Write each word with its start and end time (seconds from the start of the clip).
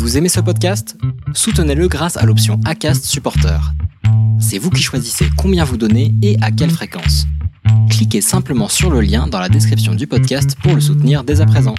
Vous 0.00 0.16
aimez 0.16 0.30
ce 0.30 0.40
podcast? 0.40 0.96
Soutenez-le 1.34 1.86
grâce 1.86 2.16
à 2.16 2.24
l'option 2.24 2.58
ACAST 2.64 3.04
Supporter. 3.04 3.60
C'est 4.40 4.56
vous 4.56 4.70
qui 4.70 4.82
choisissez 4.82 5.26
combien 5.36 5.62
vous 5.62 5.76
donnez 5.76 6.14
et 6.22 6.38
à 6.40 6.50
quelle 6.50 6.70
fréquence. 6.70 7.26
Cliquez 7.90 8.22
simplement 8.22 8.68
sur 8.68 8.90
le 8.90 9.02
lien 9.02 9.26
dans 9.26 9.38
la 9.38 9.50
description 9.50 9.94
du 9.94 10.06
podcast 10.06 10.56
pour 10.62 10.74
le 10.74 10.80
soutenir 10.80 11.22
dès 11.22 11.42
à 11.42 11.44
présent. 11.46 11.74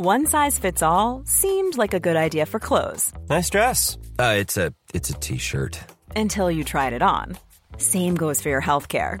One 0.00 0.26
size 0.26 0.58
fits 0.58 0.82
all 0.82 1.22
seemed 1.26 1.76
like 1.78 1.94
a 1.94 2.00
good 2.00 2.16
idea 2.16 2.44
for 2.44 2.58
clothes 2.58 3.12
Nice 3.30 3.50
dress. 3.50 3.98
Uh, 4.18 4.34
it's 4.40 4.56
a 4.58 4.72
it's 4.92 5.10
a 5.10 5.14
t-shirt. 5.14 5.78
until 6.16 6.50
you 6.50 6.64
tried 6.64 6.92
it 6.92 7.02
on. 7.02 7.36
Same 7.78 8.16
goes 8.16 8.42
for 8.42 8.48
your 8.48 8.60
healthcare. 8.60 9.20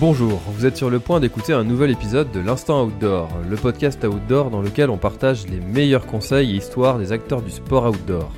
Bonjour, 0.00 0.40
vous 0.46 0.64
êtes 0.64 0.78
sur 0.78 0.88
le 0.88 0.98
point 0.98 1.20
d'écouter 1.20 1.52
un 1.52 1.62
nouvel 1.62 1.90
épisode 1.90 2.32
de 2.32 2.40
l'Instant 2.40 2.86
Outdoor, 2.86 3.28
le 3.46 3.56
podcast 3.56 4.02
outdoor 4.02 4.48
dans 4.48 4.62
lequel 4.62 4.88
on 4.88 4.96
partage 4.96 5.46
les 5.46 5.60
meilleurs 5.60 6.06
conseils 6.06 6.52
et 6.52 6.56
histoires 6.56 6.98
des 6.98 7.12
acteurs 7.12 7.42
du 7.42 7.50
sport 7.50 7.84
outdoor. 7.84 8.32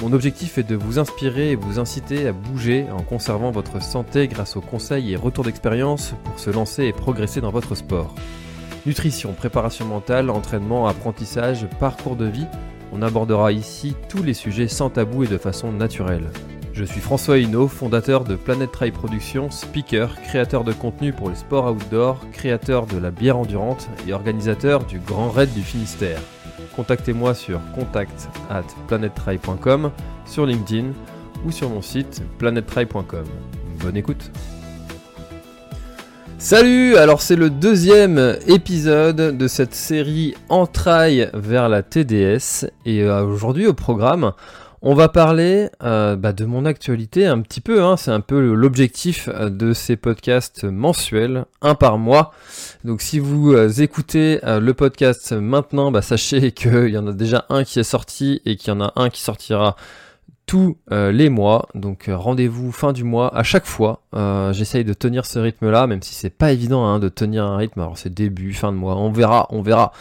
Mon 0.00 0.14
objectif 0.14 0.56
est 0.56 0.62
de 0.62 0.74
vous 0.74 0.98
inspirer 0.98 1.50
et 1.50 1.54
vous 1.54 1.78
inciter 1.78 2.26
à 2.26 2.32
bouger 2.32 2.86
en 2.90 3.02
conservant 3.02 3.50
votre 3.50 3.82
santé 3.82 4.26
grâce 4.26 4.56
aux 4.56 4.62
conseils 4.62 5.12
et 5.12 5.16
retours 5.16 5.44
d'expérience 5.44 6.14
pour 6.24 6.38
se 6.38 6.48
lancer 6.48 6.84
et 6.84 6.94
progresser 6.94 7.42
dans 7.42 7.50
votre 7.52 7.74
sport. 7.74 8.14
Nutrition, 8.86 9.34
préparation 9.34 9.84
mentale, 9.84 10.30
entraînement, 10.30 10.86
apprentissage, 10.86 11.66
parcours 11.78 12.16
de 12.16 12.24
vie, 12.24 12.46
on 12.94 13.02
abordera 13.02 13.52
ici 13.52 13.94
tous 14.08 14.22
les 14.22 14.32
sujets 14.32 14.68
sans 14.68 14.88
tabou 14.88 15.24
et 15.24 15.28
de 15.28 15.36
façon 15.36 15.72
naturelle. 15.72 16.30
Je 16.76 16.84
suis 16.84 17.00
François 17.00 17.38
Hinault, 17.38 17.68
fondateur 17.68 18.24
de 18.24 18.36
Planet 18.36 18.70
Trail 18.70 18.90
Productions, 18.90 19.50
speaker, 19.50 20.14
créateur 20.20 20.62
de 20.62 20.74
contenu 20.74 21.14
pour 21.14 21.30
les 21.30 21.34
sports 21.34 21.72
outdoor, 21.72 22.20
créateur 22.32 22.84
de 22.84 22.98
la 22.98 23.10
bière 23.10 23.38
endurante 23.38 23.88
et 24.06 24.12
organisateur 24.12 24.84
du 24.84 24.98
Grand 24.98 25.30
Raid 25.30 25.50
du 25.54 25.62
Finistère. 25.62 26.20
Contactez-moi 26.76 27.32
sur 27.32 27.60
contact 27.74 28.28
at 28.50 28.64
sur 30.26 30.44
LinkedIn 30.44 30.88
ou 31.46 31.50
sur 31.50 31.70
mon 31.70 31.80
site 31.80 32.22
planettrail.com. 32.36 33.24
Bonne 33.80 33.96
écoute 33.96 34.30
Salut 36.36 36.96
Alors 36.96 37.22
c'est 37.22 37.36
le 37.36 37.48
deuxième 37.48 38.36
épisode 38.46 39.38
de 39.38 39.48
cette 39.48 39.74
série 39.74 40.34
Entrailles 40.50 41.30
vers 41.32 41.70
la 41.70 41.82
TDS 41.82 42.66
et 42.84 43.02
euh, 43.02 43.24
aujourd'hui 43.24 43.66
au 43.66 43.72
programme 43.72 44.32
on 44.82 44.94
va 44.94 45.08
parler 45.08 45.70
euh, 45.82 46.16
bah, 46.16 46.32
de 46.32 46.44
mon 46.44 46.64
actualité 46.64 47.26
un 47.26 47.40
petit 47.40 47.60
peu, 47.60 47.82
hein, 47.82 47.96
c'est 47.96 48.10
un 48.10 48.20
peu 48.20 48.54
l'objectif 48.54 49.28
euh, 49.32 49.48
de 49.48 49.72
ces 49.72 49.96
podcasts 49.96 50.64
mensuels, 50.64 51.46
un 51.62 51.74
par 51.74 51.98
mois. 51.98 52.32
Donc 52.84 53.00
si 53.00 53.18
vous 53.18 53.52
euh, 53.52 53.70
écoutez 53.70 54.40
euh, 54.44 54.60
le 54.60 54.74
podcast 54.74 55.32
maintenant, 55.32 55.90
bah, 55.90 56.02
sachez 56.02 56.52
qu'il 56.52 56.88
y 56.88 56.98
en 56.98 57.06
a 57.06 57.12
déjà 57.12 57.46
un 57.48 57.64
qui 57.64 57.78
est 57.78 57.84
sorti 57.84 58.42
et 58.44 58.56
qu'il 58.56 58.68
y 58.68 58.76
en 58.76 58.80
a 58.80 58.92
un 58.96 59.08
qui 59.08 59.22
sortira 59.22 59.76
tous 60.44 60.78
les 60.92 61.28
mois. 61.28 61.66
Donc 61.74 62.08
rendez-vous 62.08 62.70
fin 62.70 62.92
du 62.92 63.02
mois 63.02 63.36
à 63.36 63.42
chaque 63.42 63.66
fois. 63.66 64.02
J'essaye 64.52 64.84
de 64.84 64.92
tenir 64.92 65.26
ce 65.26 65.40
rythme-là, 65.40 65.88
même 65.88 66.02
si 66.02 66.14
c'est 66.14 66.30
pas 66.30 66.52
évident 66.52 66.86
hein, 66.86 67.00
de 67.00 67.08
tenir 67.08 67.44
un 67.44 67.56
rythme. 67.56 67.80
Alors 67.80 67.98
c'est 67.98 68.14
début, 68.14 68.52
fin 68.52 68.70
de 68.70 68.76
mois, 68.76 68.94
on 68.94 69.10
verra, 69.10 69.48
on 69.50 69.60
verra. 69.60 69.92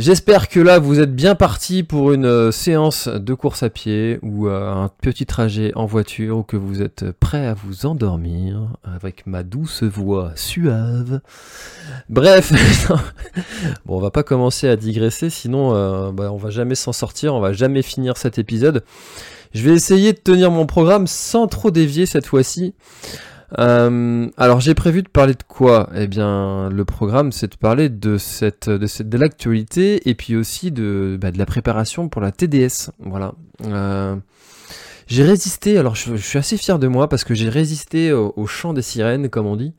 J'espère 0.00 0.48
que 0.48 0.60
là 0.60 0.78
vous 0.78 0.98
êtes 0.98 1.14
bien 1.14 1.34
parti 1.34 1.82
pour 1.82 2.12
une 2.12 2.24
euh, 2.24 2.50
séance 2.50 3.06
de 3.06 3.34
course 3.34 3.62
à 3.62 3.68
pied 3.68 4.18
ou 4.22 4.48
euh, 4.48 4.72
un 4.72 4.88
petit 4.88 5.26
trajet 5.26 5.72
en 5.74 5.84
voiture 5.84 6.38
ou 6.38 6.42
que 6.42 6.56
vous 6.56 6.80
êtes 6.80 7.10
prêt 7.10 7.46
à 7.46 7.52
vous 7.52 7.84
endormir 7.84 8.68
avec 8.82 9.26
ma 9.26 9.42
douce 9.42 9.82
voix 9.82 10.32
suave. 10.36 11.20
Bref, 12.08 12.50
bon 13.84 13.98
on 13.98 14.00
va 14.00 14.10
pas 14.10 14.22
commencer 14.22 14.68
à 14.68 14.76
digresser 14.76 15.28
sinon 15.28 15.74
euh, 15.74 16.12
bah, 16.12 16.32
on 16.32 16.38
va 16.38 16.48
jamais 16.48 16.76
s'en 16.76 16.94
sortir, 16.94 17.34
on 17.34 17.40
va 17.40 17.52
jamais 17.52 17.82
finir 17.82 18.16
cet 18.16 18.38
épisode. 18.38 18.82
Je 19.52 19.62
vais 19.68 19.74
essayer 19.74 20.14
de 20.14 20.18
tenir 20.18 20.50
mon 20.50 20.64
programme 20.64 21.06
sans 21.08 21.46
trop 21.46 21.70
dévier 21.70 22.06
cette 22.06 22.24
fois-ci. 22.24 22.72
Euh, 23.58 24.28
alors 24.36 24.60
j'ai 24.60 24.74
prévu 24.74 25.02
de 25.02 25.08
parler 25.08 25.34
de 25.34 25.42
quoi? 25.42 25.90
Eh 25.94 26.06
bien 26.06 26.68
le 26.68 26.84
programme 26.84 27.32
c'est 27.32 27.50
de 27.52 27.56
parler 27.56 27.88
de 27.88 28.16
cette 28.16 28.70
de 28.70 28.86
cette 28.86 29.08
de 29.08 29.18
l'actualité 29.18 30.08
et 30.08 30.14
puis 30.14 30.36
aussi 30.36 30.70
de 30.70 31.18
bah, 31.20 31.32
de 31.32 31.38
la 31.38 31.46
préparation 31.46 32.08
pour 32.08 32.22
la 32.22 32.30
TDS. 32.30 32.90
Voilà. 33.00 33.34
Euh, 33.66 34.16
j'ai 35.10 35.24
résisté. 35.24 35.76
Alors 35.76 35.96
je, 35.96 36.14
suis 36.16 36.38
assez 36.38 36.56
fier 36.56 36.78
de 36.78 36.86
moi 36.86 37.08
parce 37.08 37.24
que 37.24 37.34
j'ai 37.34 37.48
résisté 37.48 38.12
au, 38.12 38.46
chant 38.46 38.72
des 38.72 38.82
sirènes 38.82 39.28
comme 39.28 39.46
on 39.46 39.56
dit. 39.56 39.74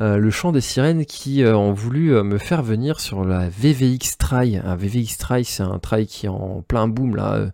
Euh, 0.00 0.16
le 0.16 0.30
chant 0.30 0.52
des 0.52 0.60
sirènes 0.60 1.04
qui 1.04 1.42
euh, 1.42 1.56
ont 1.56 1.72
voulu 1.72 2.14
euh, 2.14 2.22
me 2.22 2.38
faire 2.38 2.62
venir 2.62 3.00
sur 3.00 3.24
la 3.24 3.48
VVX 3.48 4.16
Trail. 4.18 4.62
Un 4.64 4.76
VVX 4.76 5.18
Trail 5.18 5.44
c'est 5.44 5.64
un 5.64 5.80
trail 5.80 6.06
qui 6.06 6.26
est 6.26 6.28
en 6.28 6.62
plein 6.66 6.86
boom 6.86 7.16
là. 7.16 7.50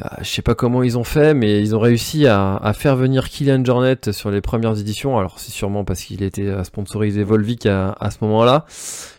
Euh, 0.00 0.04
je 0.22 0.24
sais 0.28 0.42
pas 0.42 0.54
comment 0.54 0.82
ils 0.82 0.96
ont 0.96 1.04
fait, 1.04 1.34
mais 1.34 1.60
ils 1.60 1.76
ont 1.76 1.78
réussi 1.80 2.26
à, 2.26 2.56
à 2.56 2.72
faire 2.72 2.96
venir 2.96 3.28
Kylian 3.28 3.62
Jornet 3.64 3.98
sur 4.12 4.30
les 4.30 4.40
premières 4.40 4.78
éditions. 4.78 5.18
Alors 5.18 5.38
c'est 5.38 5.50
sûrement 5.52 5.84
parce 5.84 6.00
qu'il 6.02 6.22
était 6.22 6.46
euh, 6.46 6.64
sponsorisé 6.64 7.24
Volvic 7.24 7.66
à, 7.66 7.94
à 8.00 8.10
ce 8.10 8.18
moment-là. 8.22 8.64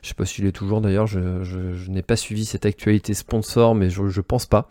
Je 0.01 0.07
sais 0.07 0.13
pas 0.15 0.25
s'il 0.25 0.45
est 0.47 0.51
toujours 0.51 0.81
d'ailleurs. 0.81 1.05
Je, 1.05 1.43
je- 1.43 1.73
je 1.73 1.91
n'ai 1.91 2.01
pas 2.01 2.15
suivi 2.15 2.43
cette 2.45 2.65
actualité 2.65 3.13
sponsor, 3.13 3.75
mais 3.75 3.89
je, 3.91 4.07
je 4.07 4.21
pense 4.21 4.47
pas. 4.47 4.67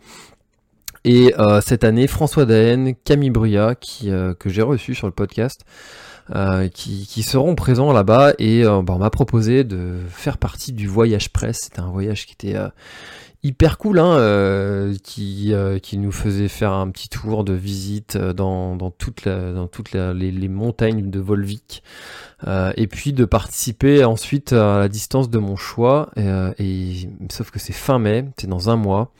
Et 1.05 1.33
euh, 1.39 1.59
cette 1.61 1.83
année, 1.83 2.07
François 2.07 2.45
Daen, 2.45 2.93
Camille 3.03 3.29
Bruyat, 3.29 3.75
qui, 3.75 4.09
euh, 4.09 4.33
que 4.33 4.49
j'ai 4.49 4.61
reçu 4.61 4.95
sur 4.95 5.07
le 5.07 5.13
podcast, 5.13 5.61
euh, 6.31 6.69
qui, 6.69 7.21
seront 7.21 7.53
présents 7.53 7.91
là-bas 7.91 8.33
et 8.39 8.63
euh, 8.63 8.81
bah, 8.81 8.93
on 8.95 8.99
m'a 8.99 9.09
proposé 9.09 9.65
de 9.65 9.97
faire 10.07 10.37
partie 10.37 10.71
du 10.71 10.87
voyage 10.87 11.33
presse. 11.33 11.63
C'était 11.63 11.81
un 11.81 11.91
voyage 11.91 12.25
qui 12.25 12.33
était 12.33 12.55
euh, 12.55 12.69
hyper 13.43 13.77
cool, 13.77 13.99
hein, 13.99 14.93
qui, 15.03 15.53
qui 15.81 15.97
nous 15.97 16.13
faisait 16.13 16.47
faire 16.47 16.71
un 16.71 16.89
petit 16.91 17.09
tour 17.09 17.43
de 17.43 17.51
visite 17.51 18.17
dans, 18.17 18.77
dans 18.77 18.89
toutes, 18.89 19.25
les, 19.25 20.31
les 20.31 20.47
montagnes 20.47 21.09
de 21.09 21.19
Volvic, 21.19 21.83
et 22.47 22.87
puis 22.87 23.11
de 23.11 23.25
participer 23.25 24.05
ensuite 24.05 24.53
à 24.53 24.79
la 24.79 24.87
distance 24.87 25.29
de 25.29 25.39
mon 25.39 25.57
choix, 25.57 26.09
et, 26.57 27.09
sauf 27.29 27.51
que 27.51 27.59
c'est 27.59 27.73
fin 27.73 27.99
mai, 27.99 28.29
c'est 28.37 28.47
dans 28.47 28.69
un 28.69 28.77
mois. 28.77 29.11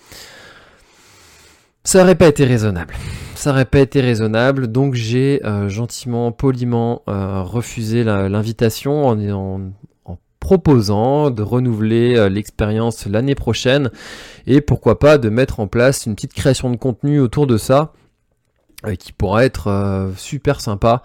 Ça 1.85 2.01
aurait 2.01 2.15
pas 2.15 2.27
été 2.27 2.45
raisonnable. 2.45 2.93
Ça 3.35 3.49
aurait 3.49 3.65
pas 3.65 3.79
été 3.79 3.99
raisonnable, 3.99 4.67
donc 4.67 4.93
j'ai 4.93 5.41
euh, 5.43 5.67
gentiment, 5.67 6.31
poliment 6.31 7.01
euh, 7.09 7.41
refusé 7.41 8.05
l'invitation 8.05 9.07
en, 9.07 9.71
proposant 10.39 11.29
de 11.29 11.41
renouveler 11.41 12.15
euh, 12.15 12.29
l'expérience 12.29 13.05
l'année 13.05 13.35
prochaine 13.35 13.91
et 14.47 14.61
pourquoi 14.61 14.99
pas 14.99 15.17
de 15.17 15.29
mettre 15.29 15.59
en 15.59 15.67
place 15.67 16.05
une 16.05 16.15
petite 16.15 16.33
création 16.33 16.69
de 16.69 16.77
contenu 16.77 17.19
autour 17.19 17.47
de 17.47 17.57
ça 17.57 17.93
qui 18.99 19.13
pourra 19.13 19.45
être 19.45 19.67
euh, 19.67 20.11
super 20.17 20.59
sympa 20.59 21.03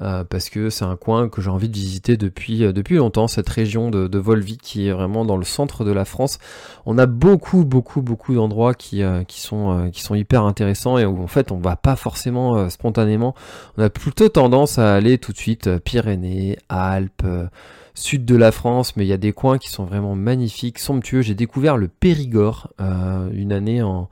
euh, 0.00 0.24
parce 0.24 0.48
que 0.48 0.70
c'est 0.70 0.84
un 0.84 0.96
coin 0.96 1.28
que 1.28 1.42
j'ai 1.42 1.50
envie 1.50 1.68
de 1.68 1.76
visiter 1.76 2.16
depuis, 2.16 2.64
euh, 2.64 2.72
depuis 2.72 2.96
longtemps, 2.96 3.28
cette 3.28 3.48
région 3.48 3.90
de, 3.90 4.08
de 4.08 4.18
Volvic 4.18 4.60
qui 4.62 4.88
est 4.88 4.92
vraiment 4.92 5.24
dans 5.24 5.36
le 5.36 5.44
centre 5.44 5.84
de 5.84 5.92
la 5.92 6.04
France. 6.04 6.38
On 6.86 6.96
a 6.96 7.06
beaucoup, 7.06 7.64
beaucoup, 7.64 8.00
beaucoup 8.00 8.34
d'endroits 8.34 8.74
qui, 8.74 9.02
euh, 9.02 9.24
qui, 9.24 9.40
sont, 9.40 9.78
euh, 9.78 9.90
qui 9.90 10.02
sont 10.02 10.14
hyper 10.14 10.44
intéressants 10.44 10.96
et 10.96 11.04
où 11.04 11.22
en 11.22 11.26
fait 11.26 11.52
on 11.52 11.58
va 11.58 11.76
pas 11.76 11.96
forcément 11.96 12.56
euh, 12.56 12.68
spontanément. 12.70 13.34
On 13.76 13.82
a 13.82 13.90
plutôt 13.90 14.28
tendance 14.28 14.78
à 14.78 14.94
aller 14.94 15.18
tout 15.18 15.32
de 15.32 15.38
suite 15.38 15.66
euh, 15.66 15.78
Pyrénées, 15.78 16.56
Alpes, 16.70 17.22
euh, 17.24 17.46
sud 17.94 18.24
de 18.24 18.36
la 18.36 18.52
France, 18.52 18.96
mais 18.96 19.04
il 19.04 19.08
y 19.08 19.12
a 19.12 19.18
des 19.18 19.32
coins 19.32 19.58
qui 19.58 19.68
sont 19.70 19.84
vraiment 19.84 20.14
magnifiques, 20.14 20.78
somptueux. 20.78 21.20
J'ai 21.20 21.34
découvert 21.34 21.76
le 21.76 21.88
Périgord 21.88 22.70
euh, 22.80 23.28
une 23.32 23.52
année 23.52 23.82
en, 23.82 24.08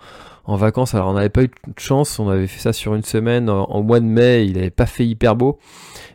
en 0.46 0.56
vacances. 0.56 0.94
Alors 0.94 1.08
on 1.08 1.14
n'avait 1.14 1.28
pas 1.28 1.42
eu 1.42 1.48
de 1.48 1.52
chance, 1.78 2.18
on 2.18 2.28
avait 2.28 2.46
fait 2.46 2.60
ça 2.60 2.72
sur 2.72 2.94
une 2.94 3.02
semaine 3.02 3.50
en, 3.50 3.82
mois 3.82 4.00
de 4.00 4.04
mai, 4.06 4.46
il 4.46 4.54
n'avait 4.54 4.70
pas 4.70 4.86
fait 4.86 5.06
hyper 5.06 5.36
beau. 5.36 5.58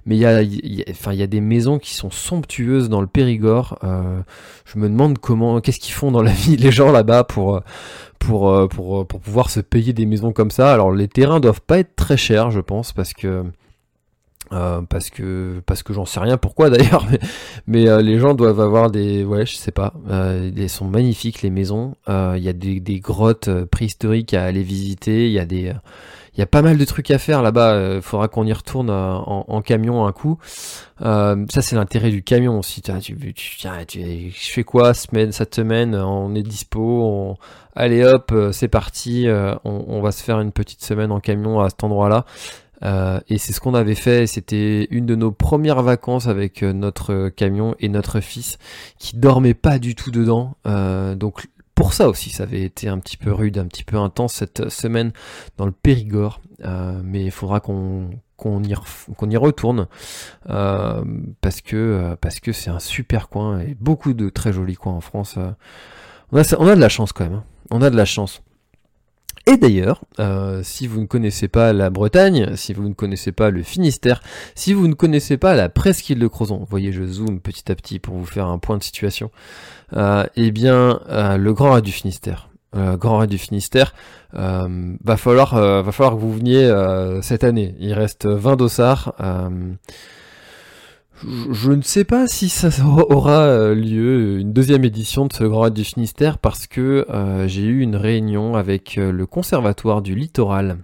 Mais 0.06 0.16
il 0.16 0.20
y 0.20 0.26
a, 0.26 0.42
y 0.42 0.84
a- 0.84 1.14
y 1.14 1.22
a 1.22 1.28
des 1.28 1.42
maisons 1.42 1.78
qui 1.78 1.94
sont 1.94 2.10
somptueuses 2.10 2.90
dans 2.90 3.02
le 3.02 3.08
Périgord. 3.08 3.78
Euh, 3.84 4.22
je 4.66 4.80
me 4.80 4.90
demande 4.90 5.20
comment, 5.20 5.62
qu'est-ce 5.62 5.80
qu'ils 5.80 5.94
font 5.94 6.12
dans 6.12 6.24
la 6.24 6.32
vie 6.32 6.58
les 6.58 6.72
gens 6.72 6.92
là-bas 6.92 7.24
pour, 7.24 7.62
pour, 8.18 8.50
euh, 8.50 8.68
pour, 8.68 9.06
pour 9.06 9.20
pouvoir 9.20 9.50
se 9.52 9.60
payer 9.60 9.94
des 9.94 10.06
maisons 10.08 10.32
comme 10.32 10.50
ça. 10.52 10.74
Alors 10.74 10.92
les 10.92 11.08
terrains 11.08 11.40
doivent 11.40 11.62
pas 11.62 11.78
être 11.80 11.96
très 11.96 12.18
chers, 12.18 12.50
je 12.52 12.62
pense, 12.62 12.94
parce 12.94 13.14
que 13.14 13.44
Euh, 14.54 14.82
parce 14.82 15.10
que 15.10 15.62
parce 15.66 15.82
que 15.82 15.94
j'en 15.94 16.06
sais 16.06 16.20
rien 16.20 16.36
pourquoi 16.36 16.70
d'ailleurs 16.70 17.06
mais, 17.10 17.20
mais 17.68 17.88
euh, 17.88 18.02
les 18.02 18.20
gens 18.20 18.34
doivent 18.34 18.60
avoir 18.60 18.92
des 18.92 19.24
ouais 19.24 19.46
je 19.46 19.56
sais 19.56 19.72
pas 19.72 19.94
euh, 20.10 20.52
elles 20.56 20.70
sont 20.70 20.88
magnifiques 20.88 21.42
les 21.42 21.50
maisons. 21.50 21.96
Il 22.08 22.44
y 22.44 22.50
a 22.50 22.54
des, 22.54 22.80
des, 22.80 23.00
grottes 23.00 23.50
préhistoriques 23.66 24.34
à 24.34 24.44
aller 24.44 24.64
visiter. 24.64 25.28
Il 25.28 25.32
y 25.32 25.40
a 25.40 25.46
des 25.46 25.74
il 26.34 26.40
y 26.40 26.44
a 26.44 26.46
pas 26.46 26.62
mal 26.62 26.78
de 26.78 26.86
trucs 26.86 27.12
à 27.12 27.18
faire 27.18 27.42
là-bas. 27.42 27.96
Il 27.96 28.02
faudra 28.02 28.28
qu'on 28.28 28.46
y 28.46 28.54
retourne 28.54 28.90
en, 28.90 29.46
en, 29.48 29.62
camion 29.62 30.06
un 30.06 30.12
coup. 30.12 30.38
Ça 31.00 31.36
c'est 31.62 31.76
l'intérêt 31.76 32.10
du 32.10 32.24
camion 32.24 32.60
aussi. 32.60 32.82
Tu, 32.82 33.16
tu, 33.34 33.58
tu, 33.88 34.32
je 34.32 34.52
fais 34.52 34.64
quoi 34.64 34.94
semaine 34.94 35.32
cette 35.32 35.56
semaine? 35.56 35.96
On 35.96 36.36
est 36.36 36.44
dispo 36.44 37.38
allez 37.74 38.04
hop 38.04 38.34
c'est 38.52 38.68
parti 38.68 39.28
on, 39.30 39.86
on 39.88 40.02
va 40.02 40.12
se 40.12 40.22
faire 40.22 40.42
une 40.42 40.52
petite 40.52 40.84
semaine 40.84 41.10
en 41.10 41.22
camion 41.22 41.62
à 41.62 41.70
cet 41.70 41.86
endroit 41.86 42.10
là 42.10 42.26
euh, 42.84 43.20
et 43.28 43.38
c'est 43.38 43.54
ce 43.54 43.60
qu'on 43.60 43.74
avait 43.74 43.96
fait, 43.96 44.28
c'était 44.28 44.88
une 44.92 45.06
de 45.06 45.16
nos 45.16 45.32
premières 45.32 45.84
vacances 45.84 46.28
avec 46.28 46.64
euh, 46.64 46.74
notre 46.74 47.30
camion 47.30 47.76
et 47.80 47.90
notre 47.90 48.20
fils 48.20 48.58
qui 48.98 49.18
dormait 49.18 49.54
pas 49.54 49.80
du 49.80 49.96
tout 49.96 50.12
dedans. 50.12 50.56
Euh, 50.66 51.16
donc 51.16 51.48
pour 51.76 51.94
ça 51.94 52.10
aussi, 52.10 52.30
ça 52.30 52.44
avait 52.44 52.64
été 52.64 52.88
un 52.88 53.00
petit 53.00 53.18
peu 53.18 53.32
rude, 53.32 53.58
un 53.58 53.66
petit 53.66 53.84
peu 53.84 53.98
intense 53.98 54.34
cette 54.34 54.70
semaine 54.70 55.12
dans 55.58 55.66
le 55.66 55.72
Périgord. 55.72 56.42
mais 57.04 57.26
il 57.26 57.32
faudra 57.32 57.60
qu'on 57.60 58.10
qu'on 58.38 58.64
y, 58.64 58.74
qu'on 59.18 59.30
y 59.30 59.38
retourne 59.38 59.88
parce 60.46 61.62
que 61.62 62.16
parce 62.22 62.40
que 62.40 62.52
c'est 62.52 62.70
un 62.70 62.80
super 62.80 63.30
coin 63.30 63.60
et 63.60 63.76
beaucoup 63.80 64.14
de 64.14 64.30
très 64.30 64.54
jolis 64.54 64.76
coins 64.76 64.94
en 64.94 65.02
France. 65.02 65.38
on, 66.32 66.38
a, 66.38 66.56
on 66.60 66.68
a 66.68 66.76
de 66.76 66.82
la 66.82 66.90
chance 66.90 67.14
quand 67.14 67.24
même. 67.24 67.36
Hein. 67.36 67.44
On 67.72 67.82
a 67.82 67.90
de 67.90 67.96
la 67.96 68.06
chance. 68.06 68.42
Et 69.48 69.58
d'ailleurs, 69.58 70.04
euh, 70.20 70.62
si 70.64 70.88
vous 70.88 71.02
ne 71.02 71.06
connaissez 71.06 71.48
pas 71.48 71.74
la 71.74 71.90
Bretagne, 71.90 72.56
si 72.56 72.74
vous 72.74 72.88
ne 72.88 72.94
connaissez 72.94 73.32
pas 73.32 73.50
le 73.50 73.64
Finistère, 73.64 74.22
si 74.56 74.74
vous 74.74 74.88
ne 74.88 74.94
connaissez 74.94 75.38
pas 75.38 75.56
la 75.56 75.70
presqu'île 75.70 76.20
de 76.20 76.28
Crozon, 76.28 76.58
vous 76.58 76.68
voyez, 76.70 76.92
je 76.92 77.04
zoome 77.04 77.40
petit 77.40 77.72
à 77.72 77.76
petit 77.76 78.00
pour 78.00 78.16
vous 78.16 78.26
faire 78.26 78.48
un 78.48 78.60
point 78.60 78.78
de 78.78 78.84
situation, 78.84 79.32
euh, 79.96 80.26
eh 80.36 80.52
bien, 80.52 81.02
euh, 81.10 81.38
le 81.38 81.54
Grand 81.54 81.74
Raid 81.74 81.84
du 81.84 81.92
Finistère. 81.92 82.48
Grand 82.74 83.18
Raid 83.18 83.30
du 83.30 83.38
Finistère, 83.38 83.94
va 84.32 85.18
falloir, 85.18 85.56
va 85.56 85.92
falloir 85.92 86.16
que 86.16 86.22
vous 86.22 86.32
veniez 86.32 86.74
cette 87.22 87.44
année. 87.44 87.76
Il 87.82 87.92
reste 87.92 88.28
20 88.28 88.56
dossards 88.56 89.14
je 91.52 91.72
ne 91.72 91.82
sais 91.82 92.04
pas 92.04 92.28
si 92.28 92.50
ça 92.50 92.70
aura 92.86 93.42
euh, 93.42 93.76
lieu 93.76 94.40
une 94.40 94.54
deuxième 94.54 94.84
édition 94.84 95.26
de 95.26 95.34
ce 95.34 95.44
Grand 95.44 95.62
Raid 95.62 95.74
du 95.74 95.84
Finistère 95.84 96.38
parce 96.38 96.68
que 96.68 97.06
euh, 97.10 97.48
j'ai 97.48 97.64
eu 97.64 97.82
une 97.82 97.96
réunion 97.96 98.56
avec 98.56 98.98
euh, 98.98 99.12
le 99.12 99.26
conservatoire 99.26 100.02
du 100.02 100.16
littoral. 100.16 100.78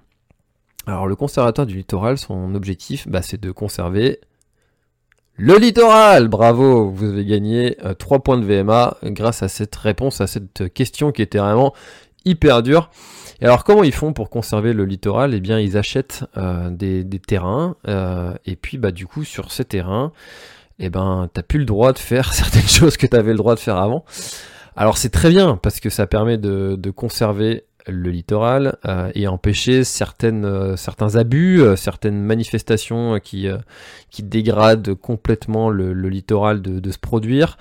Alors 0.86 1.08
le 1.08 1.16
conservatoire 1.16 1.68
du 1.68 1.78
littoral, 1.78 2.18
son 2.18 2.56
objectif, 2.56 3.08
bah, 3.08 3.22
c'est 3.22 3.40
de 3.40 3.52
conserver 3.52 4.20
le 5.36 5.58
littoral. 5.58 6.28
Bravo, 6.30 6.90
vous 6.90 7.06
avez 7.06 7.26
gagné 7.26 7.78
3 8.00 8.20
points 8.20 8.38
de 8.38 8.46
VMA 8.46 8.98
grâce 9.04 9.44
à 9.44 9.50
cette 9.50 9.76
réponse 9.76 10.22
à 10.22 10.28
cette 10.28 10.74
question 10.74 11.12
qui 11.12 11.22
était 11.22 11.38
vraiment 11.38 11.74
hyper 12.26 12.64
dure. 12.64 12.90
Et 13.42 13.46
alors 13.46 13.64
comment 13.64 13.84
ils 13.84 13.94
font 13.94 14.14
pour 14.14 14.30
conserver 14.30 14.74
le 14.74 14.86
littoral? 14.86 15.34
Eh 15.34 15.40
bien 15.40 15.60
ils 15.60 15.78
achètent 15.78 16.26
euh, 16.38 16.70
des, 16.70 17.06
terrains 17.20 17.76
euh, 17.88 18.34
et 18.46 18.56
puis 18.56 18.78
bah 18.78 18.92
du 18.92 19.06
coup 19.06 19.24
sur 19.24 19.52
ces 19.52 19.66
terrains, 19.66 20.12
eh 20.80 20.90
ben 20.90 21.30
t'as 21.32 21.44
plus 21.44 21.60
le 21.60 21.66
droit 21.66 21.94
de 21.94 22.00
faire 22.00 22.34
certaines 22.34 22.68
choses 22.68 22.98
que 22.98 23.06
tu 23.06 23.16
avais 23.16 23.32
le 23.32 23.38
droit 23.38 23.56
de 23.56 23.60
faire 23.60 23.78
avant. 23.78 24.06
Alors 24.76 24.98
c'est 24.98 25.10
très 25.10 25.30
bien 25.30 25.58
parce 25.58 25.80
que 25.80 25.90
ça 25.90 26.08
permet 26.08 26.38
de, 26.38 26.92
conserver 26.92 27.66
le 27.88 28.10
littoral 28.10 28.78
euh, 28.86 29.12
et 29.16 29.28
empêcher 29.28 29.84
certaines, 29.84 30.76
certains 30.76 31.16
abus, 31.16 31.62
certaines 31.78 32.20
manifestations 32.20 33.20
qui, 33.20 33.48
qui 34.10 34.24
dégradent 34.24 34.94
complètement 34.94 35.70
le, 35.70 35.94
littoral 35.94 36.62
de, 36.62 36.80
de, 36.80 36.92
se 36.92 37.00
produire. 37.00 37.58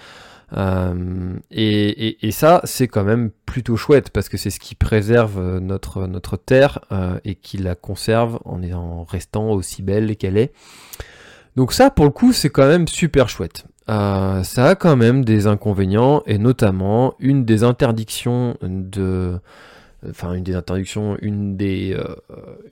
Euh, 0.52 1.34
et, 1.50 2.31
ça, 2.31 2.60
c'est 2.64 2.87
quand 2.87 3.04
même 3.04 3.31
plutôt 3.46 3.76
chouette 3.76 4.10
parce 4.10 4.28
que 4.28 4.37
c'est 4.37 4.50
ce 4.50 4.60
qui 4.60 4.75
préserve 4.75 5.38
euh, 5.38 5.60
notre, 5.60 6.06
notre 6.06 6.37
terre 6.37 6.81
euh, 6.93 7.19
et 7.25 7.34
qui 7.34 7.58
la 7.58 7.75
conserve 7.75 8.38
en, 8.44 8.62
en 8.72 9.04
restant 9.04 9.50
aussi 9.50 9.82
belle 9.82 10.16
qu'elle 10.16 10.37
est. 10.37 10.52
Donc 11.56 11.72
ça, 11.72 11.90
pour 11.90 12.04
le 12.04 12.10
coup, 12.10 12.32
c'est 12.32 12.50
quand 12.50 12.66
même 12.66 12.87
super 12.87 13.28
chouette. 13.28 13.64
ça 13.88 14.43
a 14.44 14.75
quand 14.75 14.96
même 14.96 15.25
des 15.25 15.46
inconvénients 15.46 16.22
et 16.26 16.38
notamment 16.38 17.14
une 17.19 17.44
des 17.44 17.64
interdictions 17.64 18.56
de 18.62 19.38
enfin 20.08 20.34
une 20.34 20.44
des 20.44 20.54
interdictions, 20.54 21.16
une 21.22 21.56
des, 21.56 21.99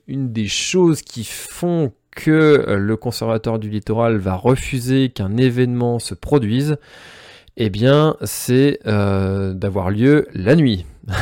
une 0.07 0.31
des 0.31 0.47
choses 0.47 1.01
qui 1.01 1.23
font 1.23 1.91
que 2.11 2.77
le 2.77 2.95
conservateur 2.95 3.57
du 3.57 3.69
littoral 3.69 4.17
va 4.17 4.35
refuser 4.35 5.09
qu'un 5.09 5.35
événement 5.35 5.97
se 5.97 6.13
produise, 6.13 6.77
eh 7.57 7.69
bien, 7.69 8.17
c'est 8.23 8.79
euh, 8.85 9.53
d'avoir 9.53 9.89
lieu 9.89 10.27
la 10.33 10.55
nuit. 10.55 10.85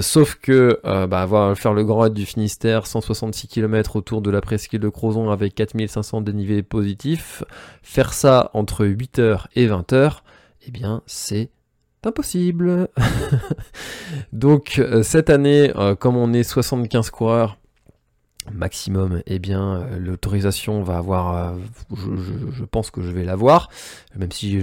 Sauf 0.00 0.36
que 0.36 0.80
euh, 0.84 1.06
bah, 1.06 1.54
faire 1.54 1.74
le 1.74 1.84
grand 1.84 2.00
raid 2.00 2.14
du 2.14 2.24
Finistère, 2.24 2.86
166 2.86 3.48
km 3.48 3.96
autour 3.96 4.22
de 4.22 4.30
la 4.30 4.40
presqu'île 4.40 4.80
de 4.80 4.88
Crozon 4.88 5.30
avec 5.30 5.54
4500 5.54 6.22
dénivelés 6.22 6.62
positifs, 6.62 7.44
faire 7.82 8.12
ça 8.12 8.50
entre 8.54 8.86
8h 8.86 9.46
et 9.54 9.66
20h, 9.66 10.20
eh 10.66 10.70
bien, 10.70 11.02
c'est 11.06 11.50
impossible. 12.04 12.88
Donc, 14.32 14.78
euh, 14.78 15.02
cette 15.02 15.28
année, 15.28 15.72
comme 15.98 16.16
on 16.16 16.32
est 16.32 16.42
75 16.42 17.10
coureurs, 17.10 17.58
maximum, 18.50 19.22
eh 19.26 19.38
bien 19.38 19.76
euh, 19.76 19.98
l'autorisation 19.98 20.82
va 20.82 20.96
avoir, 20.98 21.36
euh, 21.36 21.56
je, 22.52 22.64
pense 22.64 22.90
que 22.90 23.02
je 23.02 23.10
vais 23.10 23.24
l'avoir, 23.24 23.68
même 24.16 24.32
si 24.32 24.60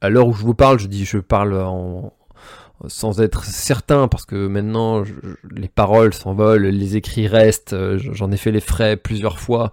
à 0.00 0.10
l'heure 0.10 0.28
où 0.28 0.32
je 0.32 0.42
vous 0.42 0.54
parle, 0.54 0.78
je 0.78 0.86
dis 0.86 1.04
je 1.04 1.18
parle 1.18 1.64
sans 2.88 3.20
être 3.20 3.44
certain 3.44 4.08
parce 4.08 4.26
que 4.26 4.46
maintenant 4.46 5.02
les 5.50 5.68
paroles 5.68 6.12
s'envolent, 6.12 6.66
les 6.66 6.96
écrits 6.96 7.26
restent, 7.26 7.72
euh, 7.72 7.98
j'en 7.98 8.30
ai 8.30 8.36
fait 8.36 8.52
les 8.52 8.60
frais 8.60 8.96
plusieurs 8.96 9.38
fois 9.38 9.72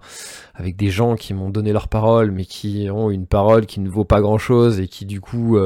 avec 0.54 0.76
des 0.76 0.88
gens 0.88 1.16
qui 1.16 1.34
m'ont 1.34 1.50
donné 1.50 1.72
leur 1.72 1.88
parole 1.88 2.30
mais 2.30 2.44
qui 2.44 2.88
ont 2.90 3.10
une 3.10 3.26
parole 3.26 3.66
qui 3.66 3.80
ne 3.80 3.88
vaut 3.88 4.04
pas 4.04 4.20
grand 4.20 4.38
chose 4.38 4.80
et 4.80 4.88
qui 4.88 5.04
du 5.04 5.20
coup 5.20 5.58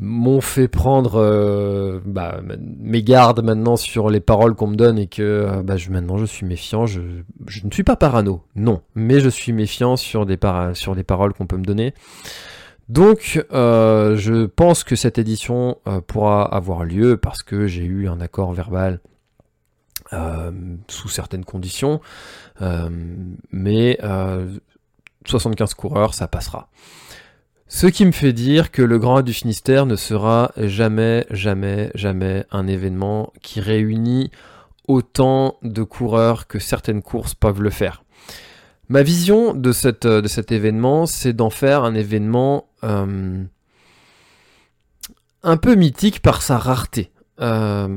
m'ont 0.00 0.40
fait 0.40 0.68
prendre 0.68 1.20
euh, 1.20 2.00
bah, 2.04 2.40
mes 2.58 3.02
gardes 3.02 3.42
maintenant 3.42 3.76
sur 3.76 4.10
les 4.10 4.20
paroles 4.20 4.54
qu'on 4.54 4.68
me 4.68 4.76
donne 4.76 4.98
et 4.98 5.06
que 5.06 5.22
euh, 5.22 5.62
bah, 5.62 5.76
maintenant 5.90 6.18
je 6.18 6.24
suis 6.24 6.46
méfiant. 6.46 6.86
Je, 6.86 7.00
ne 7.00 7.70
suis 7.70 7.84
pas 7.84 7.96
parano, 7.96 8.42
non, 8.56 8.82
mais 8.94 9.20
je 9.20 9.28
suis 9.28 9.52
méfiant 9.52 9.96
sur 9.96 10.26
des, 10.26 10.38
sur 10.74 10.94
des 10.94 11.04
paroles 11.04 11.34
qu'on 11.34 11.46
peut 11.46 11.56
me 11.56 11.64
donner. 11.64 11.94
Donc 12.88 13.44
euh, 13.52 14.16
je 14.16 14.46
pense 14.46 14.84
que 14.84 14.96
cette 14.96 15.18
édition 15.18 15.78
pourra 16.06 16.42
avoir 16.42 16.84
lieu 16.84 17.16
parce 17.16 17.42
que 17.42 17.66
j'ai 17.66 17.84
eu 17.84 18.08
un 18.08 18.20
accord 18.20 18.52
verbal 18.52 19.00
sous 20.88 21.08
certaines 21.08 21.44
conditions, 21.44 22.00
mais 23.50 23.98
75 25.24 25.74
coureurs 25.74 26.12
ça 26.12 26.28
passera. 26.28 26.68
Ce 27.74 27.86
qui 27.86 28.04
me 28.04 28.12
fait 28.12 28.34
dire 28.34 28.70
que 28.70 28.82
le 28.82 28.98
Grand 28.98 29.22
du 29.22 29.32
Finistère 29.32 29.86
ne 29.86 29.96
sera 29.96 30.52
jamais, 30.58 31.24
jamais, 31.30 31.90
jamais 31.94 32.44
un 32.50 32.66
événement 32.66 33.32
qui 33.40 33.60
réunit 33.60 34.30
autant 34.88 35.56
de 35.62 35.82
coureurs 35.82 36.46
que 36.46 36.58
certaines 36.58 37.00
courses 37.00 37.34
peuvent 37.34 37.62
le 37.62 37.70
faire. 37.70 38.04
Ma 38.90 39.02
vision 39.02 39.54
de, 39.54 39.72
cet 39.72 40.04
événement, 40.52 41.06
c'est 41.06 41.32
d'en 41.32 41.48
faire 41.48 41.84
un 41.84 41.94
événement 41.94 42.66
euh, 42.84 43.42
un 45.42 45.56
peu 45.56 45.74
mythique 45.74 46.20
par 46.20 46.42
sa 46.42 46.58
rareté. 46.58 47.10
Euh, 47.40 47.88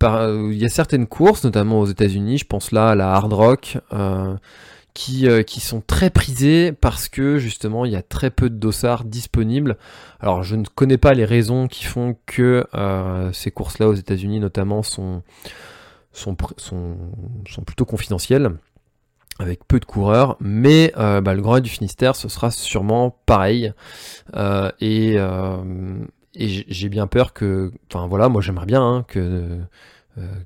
il 0.00 0.56
y 0.56 0.64
a 0.64 0.68
certaines 0.68 1.08
courses, 1.08 1.42
notamment 1.42 1.80
aux 1.80 1.86
États-Unis, 1.86 2.38
je 2.38 2.46
pense 2.46 2.70
là 2.70 2.90
à 2.90 2.94
la 2.94 3.12
Hard 3.12 3.32
Rock, 3.32 3.78
euh, 3.92 4.36
qui, 4.94 5.28
euh, 5.28 5.42
qui 5.42 5.60
sont 5.60 5.82
très 5.84 6.08
prisés 6.08 6.72
parce 6.72 7.08
que 7.08 7.38
justement 7.38 7.84
il 7.84 7.92
y 7.92 7.96
a 7.96 8.02
très 8.02 8.30
peu 8.30 8.48
de 8.48 8.54
dossards 8.54 9.04
disponibles. 9.04 9.76
Alors 10.20 10.44
je 10.44 10.54
ne 10.54 10.64
connais 10.64 10.98
pas 10.98 11.14
les 11.14 11.24
raisons 11.24 11.66
qui 11.66 11.84
font 11.84 12.16
que 12.26 12.66
euh, 12.74 13.32
ces 13.32 13.50
courses-là 13.50 13.88
aux 13.88 13.94
États-Unis 13.94 14.38
notamment 14.38 14.84
sont, 14.84 15.22
sont, 16.12 16.36
sont, 16.56 16.96
plutôt 17.66 17.84
confidentielles 17.84 18.52
avec 19.40 19.66
peu 19.66 19.80
de 19.80 19.84
coureurs, 19.84 20.36
mais 20.38 20.92
euh, 20.96 21.20
bah, 21.20 21.34
le 21.34 21.42
Grand 21.42 21.58
du 21.58 21.68
Finistère 21.68 22.14
ce 22.14 22.28
sera 22.28 22.52
sûrement 22.52 23.18
pareil 23.26 23.72
et, 24.80 25.16
et 26.36 26.64
j'ai 26.68 26.88
bien 26.88 27.08
peur 27.08 27.32
que, 27.32 27.72
enfin 27.92 28.06
voilà, 28.06 28.28
moi 28.28 28.40
j'aimerais 28.40 28.66
bien 28.66 28.82
hein, 28.82 29.04
que, 29.08 29.58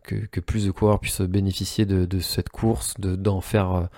que, 0.03 0.41
plus 0.41 0.65
de 0.65 0.71
coureurs 0.71 1.01
puissent 1.01 1.21
bénéficier 1.21 1.85
de 1.85 2.19
cette 2.21 2.49
course, 2.49 2.95
d'en 2.99 3.43
faire 3.43 3.91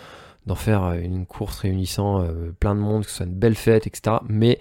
d'en 0.46 0.54
faire 0.54 0.92
une 0.92 1.26
course 1.26 1.58
réunissant 1.58 2.26
plein 2.58 2.74
de 2.74 2.80
monde, 2.80 3.04
que 3.04 3.10
ce 3.10 3.18
soit 3.18 3.26
une 3.26 3.34
belle 3.34 3.54
fête, 3.54 3.86
etc. 3.86 4.16
Mais 4.28 4.58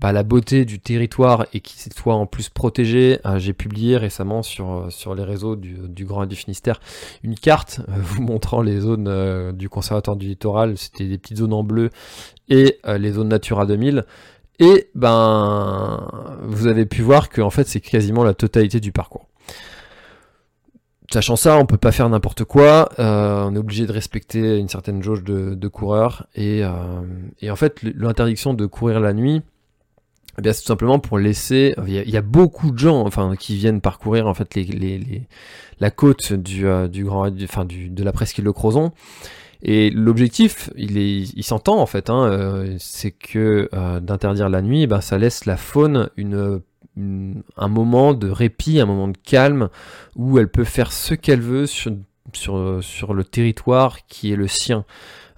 bah, 0.00 0.12
la 0.12 0.22
beauté 0.22 0.64
du 0.64 0.80
territoire 0.80 1.46
et 1.54 1.60
qu'il 1.60 1.92
soit 1.92 2.14
en 2.14 2.26
plus 2.26 2.48
protégé, 2.48 3.18
j'ai 3.36 3.52
publié 3.52 3.96
récemment 3.96 4.42
sur, 4.42 4.88
les 5.14 5.24
réseaux 5.24 5.56
du, 5.56 6.04
Grand 6.04 6.26
du 6.26 6.36
Finistère 6.36 6.80
une 7.22 7.36
carte 7.36 7.80
vous 7.88 8.22
montrant 8.22 8.62
les 8.62 8.80
zones 8.80 9.52
du 9.52 9.68
conservatoire 9.68 10.16
du 10.16 10.26
littoral. 10.26 10.76
C'était 10.76 11.06
des 11.06 11.18
petites 11.18 11.38
zones 11.38 11.52
en 11.52 11.62
bleu 11.62 11.90
et 12.48 12.78
les 12.86 13.12
zones 13.12 13.28
Natura 13.28 13.66
2000. 13.66 14.04
Et 14.60 14.90
ben, 14.94 16.06
vous 16.42 16.66
avez 16.66 16.84
pu 16.84 17.00
voir 17.00 17.30
que 17.30 17.40
en 17.40 17.48
fait 17.50 17.66
c'est 17.66 17.80
quasiment 17.80 18.22
la 18.22 18.34
totalité 18.34 18.78
du 18.78 18.92
parcours. 18.92 19.26
Sachant 21.12 21.34
ça, 21.34 21.58
on 21.58 21.66
peut 21.66 21.76
pas 21.76 21.90
faire 21.90 22.08
n'importe 22.08 22.44
quoi. 22.44 22.88
Euh, 23.00 23.42
on 23.44 23.54
est 23.56 23.58
obligé 23.58 23.84
de 23.84 23.90
respecter 23.90 24.58
une 24.58 24.68
certaine 24.68 25.02
jauge 25.02 25.24
de, 25.24 25.68
coureurs. 25.68 26.26
Et, 26.36 26.62
euh, 26.62 27.50
en 27.50 27.56
fait, 27.56 27.82
l'interdiction 27.82 28.54
de 28.54 28.64
courir 28.66 29.00
la 29.00 29.12
nuit, 29.12 29.42
eh 30.38 30.42
bien, 30.42 30.52
c'est 30.52 30.60
tout 30.60 30.68
simplement 30.68 31.00
pour 31.00 31.18
laisser. 31.18 31.74
Il 31.88 31.92
y, 31.92 32.16
a, 32.16 32.22
beaucoup 32.22 32.70
de 32.70 32.78
gens, 32.78 33.04
enfin, 33.04 33.34
qui 33.34 33.56
viennent 33.56 33.80
parcourir 33.80 34.28
en 34.28 34.34
fait 34.34 34.56
la 35.80 35.90
côte 35.90 36.32
du, 36.32 36.68
euh, 36.68 36.86
grand, 36.88 37.28
enfin, 37.42 37.64
de 37.66 38.04
la 38.04 38.12
presqu'île 38.12 38.44
de 38.44 38.50
Crozon. 38.52 38.92
Et 39.62 39.90
l'objectif, 39.90 40.70
il 40.76 40.96
est, 40.96 41.34
il 41.34 41.42
s'entend 41.42 41.80
en 41.80 41.86
fait, 41.86 42.08
hein, 42.08 42.76
c'est 42.78 43.10
que 43.10 43.68
d'interdire 43.98 44.48
la 44.48 44.62
nuit, 44.62 44.86
ben, 44.86 45.00
ça 45.00 45.18
laisse 45.18 45.44
la 45.44 45.56
faune 45.56 46.08
une, 46.16 46.62
un 47.56 47.68
moment 47.68 48.14
de 48.14 48.28
répit, 48.30 48.80
un 48.80 48.86
moment 48.86 49.08
de 49.08 49.16
calme, 49.16 49.68
où 50.16 50.38
elle 50.38 50.48
peut 50.48 50.64
faire 50.64 50.92
ce 50.92 51.14
qu'elle 51.14 51.40
veut 51.40 51.66
sur, 51.66 51.92
sur, 52.32 52.82
sur, 52.82 53.14
le 53.14 53.24
territoire 53.24 54.06
qui 54.06 54.32
est 54.32 54.36
le 54.36 54.48
sien. 54.48 54.84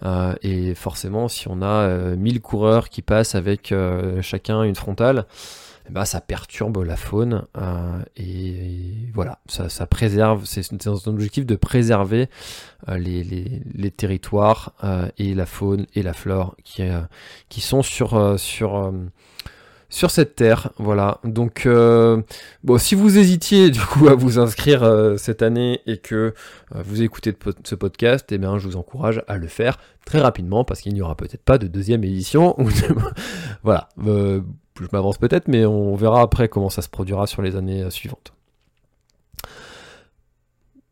Euh, 0.04 0.35
et 0.42 0.75
forcément, 0.75 1.28
si 1.28 1.49
on 1.49 1.62
a 1.62 2.16
1000 2.16 2.40
coureurs 2.40 2.88
qui 2.88 3.02
passent 3.02 3.35
avec 3.35 3.75
chacun 4.21 4.62
une 4.62 4.75
frontale, 4.75 5.26
ben, 5.90 6.04
ça 6.04 6.21
perturbe 6.21 6.78
la 6.85 6.97
faune 6.97 7.45
euh, 7.59 8.02
et, 8.16 9.11
voilà, 9.12 9.40
ça, 9.47 9.87
préserve, 9.87 10.45
c'est 10.45 10.87
un 10.87 10.95
objectif 11.07 11.45
de 11.45 11.57
préserver 11.57 12.28
euh, 12.88 12.99
les, 12.99 13.90
territoires 13.90 14.73
euh, 14.85 15.09
et 15.19 15.35
la 15.35 15.45
faune 15.45 15.87
et 15.95 16.02
la 16.02 16.12
flore 16.12 16.57
qui, 16.64 16.83
qui 17.49 17.61
sont 17.61 17.83
sur, 17.83 18.38
sur, 18.38 18.92
sur 19.93 20.11
cette 20.11 20.35
terre. 20.35 20.71
Voilà, 20.79 21.19
donc 21.23 21.69
bon, 22.65 22.79
si 22.79 22.95
vous 22.95 23.19
hésitiez 23.19 23.71
du 23.71 23.81
coup 23.81 24.09
à 24.09 24.15
vous 24.15 24.39
inscrire 24.39 25.15
cette 25.19 25.43
année 25.43 25.81
et 25.87 25.99
que 25.99 26.35
vous 26.75 27.03
écoutez 27.03 27.35
ce 27.65 27.75
podcast, 27.75 28.33
eh 28.33 28.39
bien, 28.39 28.59
je 28.59 28.67
vous 28.67 28.77
encourage 28.77 29.23
à 29.29 29.37
le 29.37 29.47
faire 29.47 29.79
très 30.05 30.21
rapidement 30.21 30.65
parce 30.65 30.81
qu'il 30.81 30.95
n'y 30.95 31.03
aura 31.03 31.15
peut-être 31.15 31.45
pas 31.45 31.59
de 31.59 31.67
deuxième 31.67 32.03
édition. 32.05 32.57
voilà 33.63 33.89
je 34.81 34.87
m'avance 34.93 35.19
peut-être, 35.19 35.49
mais 35.49 35.65
on 35.65 35.95
verra 35.95 36.23
après 36.23 36.49
comment 36.49 36.71
ça 36.71 36.83
se 36.83 36.89
produira 36.89 37.27
sur 37.27 37.43
les 37.43 37.57
années 37.57 37.83
euh, 37.83 37.91
suivantes. 37.91 38.33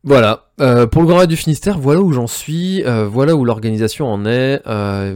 Voilà, 0.03 0.47
euh, 0.63 0.87
pour 0.87 1.03
le 1.03 1.09
Grand 1.09 1.19
Raid 1.19 1.29
du 1.29 1.37
Finistère, 1.37 1.79
voilà 1.79 2.01
où 2.01 2.11
j'en 2.13 2.27
suis, 2.27 2.83
euh, 2.85 3.07
voilà 3.07 3.37
où 3.37 3.45
l'organisation 3.45 4.07
en 4.07 4.25
est. 4.25 4.63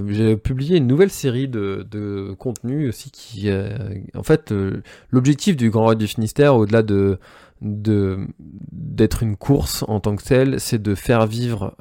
J'ai 0.09 0.37
publié 0.37 0.77
une 0.77 0.87
nouvelle 0.87 1.11
série 1.11 1.49
de, 1.49 1.87
de 1.91 2.35
contenus 2.39 2.91
aussi 2.91 3.11
qui, 3.11 3.51
en 4.15 4.23
fait, 4.23 4.53
l'objectif 5.11 5.57
du 5.57 5.71
Grand 5.71 5.87
Raid 5.87 5.99
du 5.99 6.07
Finistère, 6.07 6.55
au-delà 6.55 6.83
de 6.83 7.19
d'être 7.65 9.23
une 9.23 9.37
course 9.37 9.85
en 9.89 9.99
tant 10.01 10.15
que 10.17 10.23
telle, 10.23 10.61
c'est 10.61 10.81
de 10.81 10.95
faire 10.95 11.27
vivre 11.27 11.75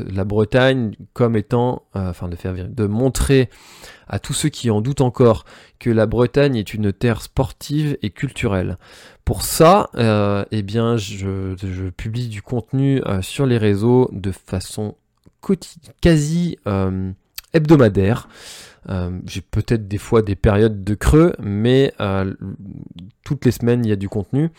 la 0.00 0.24
Bretagne 0.24 0.94
comme 1.12 1.36
étant, 1.36 1.82
enfin 1.94 2.28
de 2.28 2.36
faire 2.36 2.52
vivre, 2.52 2.68
de 2.68 2.86
montrer 2.86 3.48
à 4.10 4.18
tous 4.18 4.34
ceux 4.34 4.48
qui 4.48 4.70
en 4.70 4.80
doutent 4.80 5.00
encore 5.00 5.44
que 5.78 5.88
la 5.88 6.06
Bretagne 6.06 6.56
est 6.56 6.74
une 6.74 6.92
terre 6.92 7.22
sportive 7.22 7.96
et 8.02 8.10
culturelle. 8.10 8.76
Pour 9.24 9.42
ça, 9.42 9.88
euh, 9.94 10.44
eh 10.50 10.62
bien, 10.62 10.96
je, 10.96 11.90
publie 11.90 12.26
du 12.26 12.42
contenu 12.42 13.00
euh, 13.06 13.22
sur 13.22 13.46
les 13.46 13.58
réseaux 13.58 14.10
de 14.12 14.32
façon 14.32 14.96
quasi 16.00 16.58
euh, 16.66 17.12
hebdomadaire. 17.54 18.28
J'ai 19.26 19.40
peut-être 19.40 19.86
des 19.86 19.98
fois 19.98 20.22
des 20.22 20.34
périodes 20.34 20.82
de 20.82 20.94
creux, 20.94 21.34
mais 21.38 21.94
toutes 23.22 23.44
les 23.44 23.52
semaines 23.52 23.84
il 23.84 23.88
y 23.88 23.92
a 23.92 23.96
du 23.96 24.08
contenu. 24.08 24.50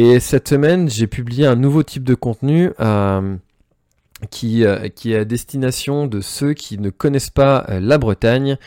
Et 0.00 0.20
cette 0.20 0.46
semaine, 0.46 0.88
j'ai 0.88 1.08
publié 1.08 1.44
un 1.44 1.56
nouveau 1.56 1.82
type 1.82 2.04
de 2.04 2.14
contenu 2.14 2.70
qui, 4.30 4.64
euh, 4.64 4.88
qui 4.88 5.12
est 5.12 5.18
à 5.18 5.24
destination 5.24 6.06
de 6.06 6.20
ceux 6.20 6.54
qui 6.54 6.78
ne 6.78 6.90
connaissent 6.90 7.30
pas 7.30 7.66
euh, 7.68 7.80
la 7.80 7.98
Bretagne 7.98 8.58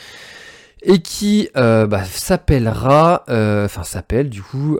et 0.81 0.99
qui 0.99 1.47
euh, 1.55 1.87
bah, 1.87 2.03
s'appellera, 2.03 3.23
enfin 3.29 3.83
s'appelle 3.85 4.29
du 4.29 4.41
coup, 4.41 4.77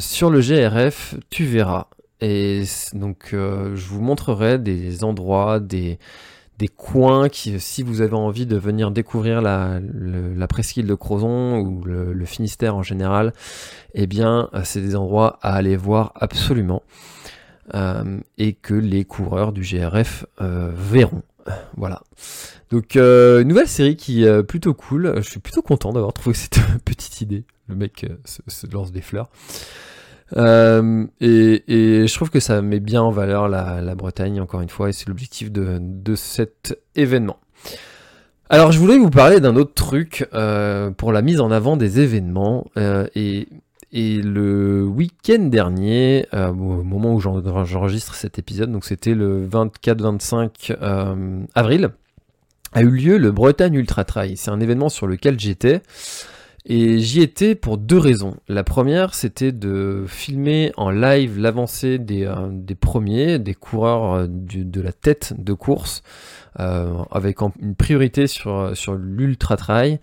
sur 0.00 0.30
le 0.30 0.40
GRF, 0.40 1.14
tu 1.30 1.44
verras. 1.44 1.86
Et 2.20 2.64
donc 2.92 3.28
je 3.30 3.86
vous 3.86 4.00
montrerai 4.00 4.58
des 4.58 5.04
endroits, 5.04 5.60
des, 5.60 6.00
des 6.58 6.68
coins 6.68 7.28
qui, 7.28 7.60
si 7.60 7.82
vous 7.82 8.00
avez 8.00 8.14
envie 8.14 8.46
de 8.46 8.56
venir 8.56 8.90
découvrir 8.90 9.42
la, 9.42 9.80
presqu'île 10.48 10.86
de 10.86 10.94
Crozon 10.94 11.58
ou 11.58 11.84
le, 11.84 12.24
Finistère 12.24 12.76
en 12.76 12.82
général, 12.82 13.32
eh 13.94 14.06
bien 14.06 14.50
c'est 14.64 14.80
des 14.80 14.96
endroits 14.96 15.38
à 15.42 15.54
aller 15.54 15.76
voir 15.76 16.12
absolument. 16.16 16.82
Euh, 17.74 18.20
et 18.38 18.52
que 18.52 18.74
les 18.74 19.04
coureurs 19.04 19.52
du 19.52 19.62
GRF 19.62 20.24
euh, 20.40 20.70
verront. 20.72 21.22
Voilà. 21.76 22.02
Donc 22.70 22.94
euh, 22.96 23.42
nouvelle 23.42 23.66
série 23.66 23.96
qui 23.96 24.24
est 24.24 24.42
plutôt 24.44 24.74
cool. 24.74 25.14
Je 25.16 25.28
suis 25.28 25.40
plutôt 25.40 25.62
content 25.62 25.92
d'avoir 25.92 26.12
trouvé 26.12 26.34
cette 26.34 26.60
petite 26.84 27.20
idée. 27.20 27.44
Le 27.68 27.74
mec 27.74 28.06
se, 28.24 28.66
lance 28.70 28.92
des 28.92 29.00
fleurs. 29.00 29.28
Et, 30.34 31.62
je 32.06 32.14
trouve 32.14 32.30
que 32.30 32.40
ça 32.40 32.62
met 32.62 32.80
bien 32.80 33.02
en 33.02 33.10
valeur 33.10 33.48
la, 33.48 33.94
Bretagne, 33.94 34.40
encore 34.40 34.60
une 34.60 34.68
fois, 34.68 34.88
et 34.88 34.92
c'est 34.92 35.08
l'objectif 35.08 35.50
de, 35.52 36.14
cet 36.14 36.78
événement. 36.94 37.38
Alors 38.48 38.70
je 38.70 38.78
voulais 38.78 38.96
vous 38.96 39.10
parler 39.10 39.40
d'un 39.40 39.56
autre 39.56 39.74
truc 39.74 40.28
pour 40.96 41.12
la 41.12 41.22
mise 41.22 41.40
en 41.40 41.50
avant 41.50 41.76
des 41.76 42.00
événements, 42.00 42.66
et 43.14 43.48
et 43.92 44.20
le 44.20 44.84
week-end 44.84 45.44
dernier, 45.44 46.26
euh, 46.34 46.48
au 46.48 46.82
moment 46.82 47.14
où 47.14 47.20
j'enregistre 47.20 48.14
cet 48.14 48.38
épisode, 48.38 48.70
donc 48.72 48.84
c'était 48.84 49.14
le 49.14 49.48
24-25 49.48 50.76
euh, 50.82 51.44
avril, 51.54 51.90
a 52.72 52.82
eu 52.82 52.90
lieu 52.90 53.16
le 53.16 53.30
Bretagne 53.30 53.74
Ultra 53.74 54.04
Trail. 54.04 54.36
C'est 54.36 54.50
un 54.50 54.60
événement 54.60 54.88
sur 54.88 55.06
lequel 55.06 55.38
j'étais. 55.40 55.80
Et 56.68 56.98
j'y 56.98 57.22
étais 57.22 57.54
pour 57.54 57.78
deux 57.78 57.98
raisons. 57.98 58.34
La 58.48 58.64
première, 58.64 59.14
c'était 59.14 59.52
de 59.52 60.04
filmer 60.08 60.72
en 60.76 60.90
live 60.90 61.38
l'avancée 61.38 61.98
des, 61.98 62.24
euh, 62.24 62.50
premiers, 62.80 63.38
des 63.38 63.54
coureurs 63.54 64.26
de 64.28 64.80
la 64.80 64.92
tête 64.92 65.32
de 65.38 65.52
course, 65.52 66.02
avec 66.56 67.40
une 67.60 67.74
priorité 67.76 68.26
sur, 68.26 68.74
sur 68.74 68.94
l'ultra 68.94 69.56
trail 69.56 70.00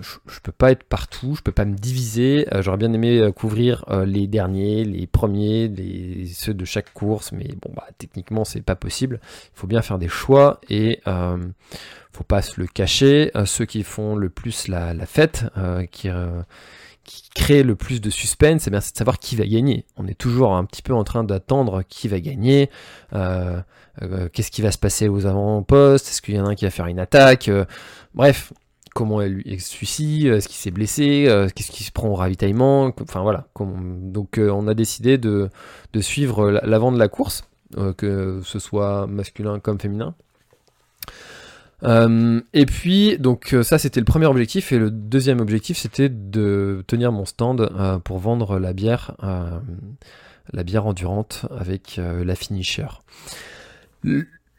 je, 0.00 0.32
je, 0.32 0.40
peux 0.40 0.52
pas 0.52 0.70
être 0.70 0.84
partout, 0.84 1.34
je 1.36 1.42
peux 1.42 1.52
pas 1.52 1.64
me 1.64 1.74
diviser. 1.74 2.46
Euh, 2.52 2.62
j'aurais 2.62 2.76
bien 2.76 2.92
aimé 2.92 3.18
euh, 3.18 3.32
couvrir 3.32 3.84
euh, 3.88 4.04
les 4.04 4.26
derniers, 4.26 4.84
les 4.84 5.06
premiers, 5.06 5.68
les, 5.68 6.26
ceux 6.26 6.54
de 6.54 6.64
chaque 6.64 6.92
course, 6.92 7.32
mais 7.32 7.48
bon, 7.62 7.72
bah, 7.74 7.86
techniquement, 7.98 8.44
c'est 8.44 8.62
pas 8.62 8.76
possible. 8.76 9.20
Il 9.22 9.58
faut 9.58 9.66
bien 9.66 9.82
faire 9.82 9.98
des 9.98 10.08
choix 10.08 10.60
et 10.68 11.00
faut 12.12 12.24
pas 12.24 12.42
se 12.42 12.60
le 12.60 12.66
cacher. 12.66 13.30
ceux 13.44 13.64
qui 13.64 13.82
font 13.82 14.16
le 14.16 14.28
plus 14.28 14.68
la, 14.68 14.94
fête, 15.06 15.44
qui, 15.90 16.10
créent 17.34 17.62
le 17.62 17.76
plus 17.76 18.00
de 18.00 18.10
suspense, 18.10 18.62
c'est 18.62 18.70
de 18.70 18.80
savoir 18.80 19.18
qui 19.18 19.36
va 19.36 19.46
gagner. 19.46 19.84
On 19.96 20.06
est 20.06 20.18
toujours 20.18 20.54
un 20.54 20.64
petit 20.64 20.82
peu 20.82 20.92
en 20.92 21.04
train 21.04 21.24
d'attendre 21.24 21.82
qui 21.88 22.08
va 22.08 22.20
gagner. 22.20 22.68
Qu'est-ce 23.12 24.50
qui 24.50 24.62
va 24.62 24.72
se 24.72 24.78
passer 24.78 25.08
aux 25.08 25.26
avant-postes? 25.26 26.08
Est-ce 26.08 26.20
qu'il 26.20 26.34
y 26.34 26.40
en 26.40 26.46
a 26.46 26.50
un 26.50 26.54
qui 26.54 26.64
va 26.64 26.70
faire 26.70 26.86
une 26.86 26.98
attaque? 26.98 27.50
Bref, 28.14 28.52
comment 28.94 29.20
elle, 29.20 29.42
suicide, 29.60 30.26
est-ce 30.26 30.48
qu'il 30.48 30.56
s'est 30.56 30.70
blessé, 30.70 31.26
euh, 31.28 31.48
qu'est-ce 31.54 31.70
qui 31.70 31.84
se 31.84 31.92
prend 31.92 32.08
au 32.08 32.14
ravitaillement, 32.14 32.92
enfin 33.00 33.22
voilà. 33.22 33.46
donc 33.58 34.38
euh, 34.38 34.50
on 34.50 34.66
a 34.66 34.74
décidé 34.74 35.18
de, 35.18 35.50
suivre 36.00 36.50
l'avant 36.50 36.92
de 36.92 36.98
la 36.98 37.08
course, 37.08 37.44
euh, 37.78 37.92
que 37.92 38.40
ce 38.44 38.58
soit 38.58 39.06
masculin 39.06 39.58
comme 39.60 39.78
féminin. 39.78 40.14
et 41.82 42.66
puis 42.66 43.18
donc 43.18 43.56
ça 43.62 43.78
c'était 43.78 44.00
le 44.00 44.06
premier 44.06 44.26
objectif 44.26 44.72
et 44.72 44.78
le 44.78 44.90
deuxième 44.90 45.40
objectif 45.40 45.78
c'était 45.78 46.10
de 46.10 46.84
tenir 46.86 47.12
mon 47.12 47.24
stand 47.24 47.70
pour 48.04 48.18
vendre 48.18 48.58
la 48.58 48.72
bière, 48.72 49.16
la 50.52 50.62
bière 50.62 50.86
endurante 50.86 51.46
avec 51.56 51.98
la 51.98 52.34
finisher 52.34 52.88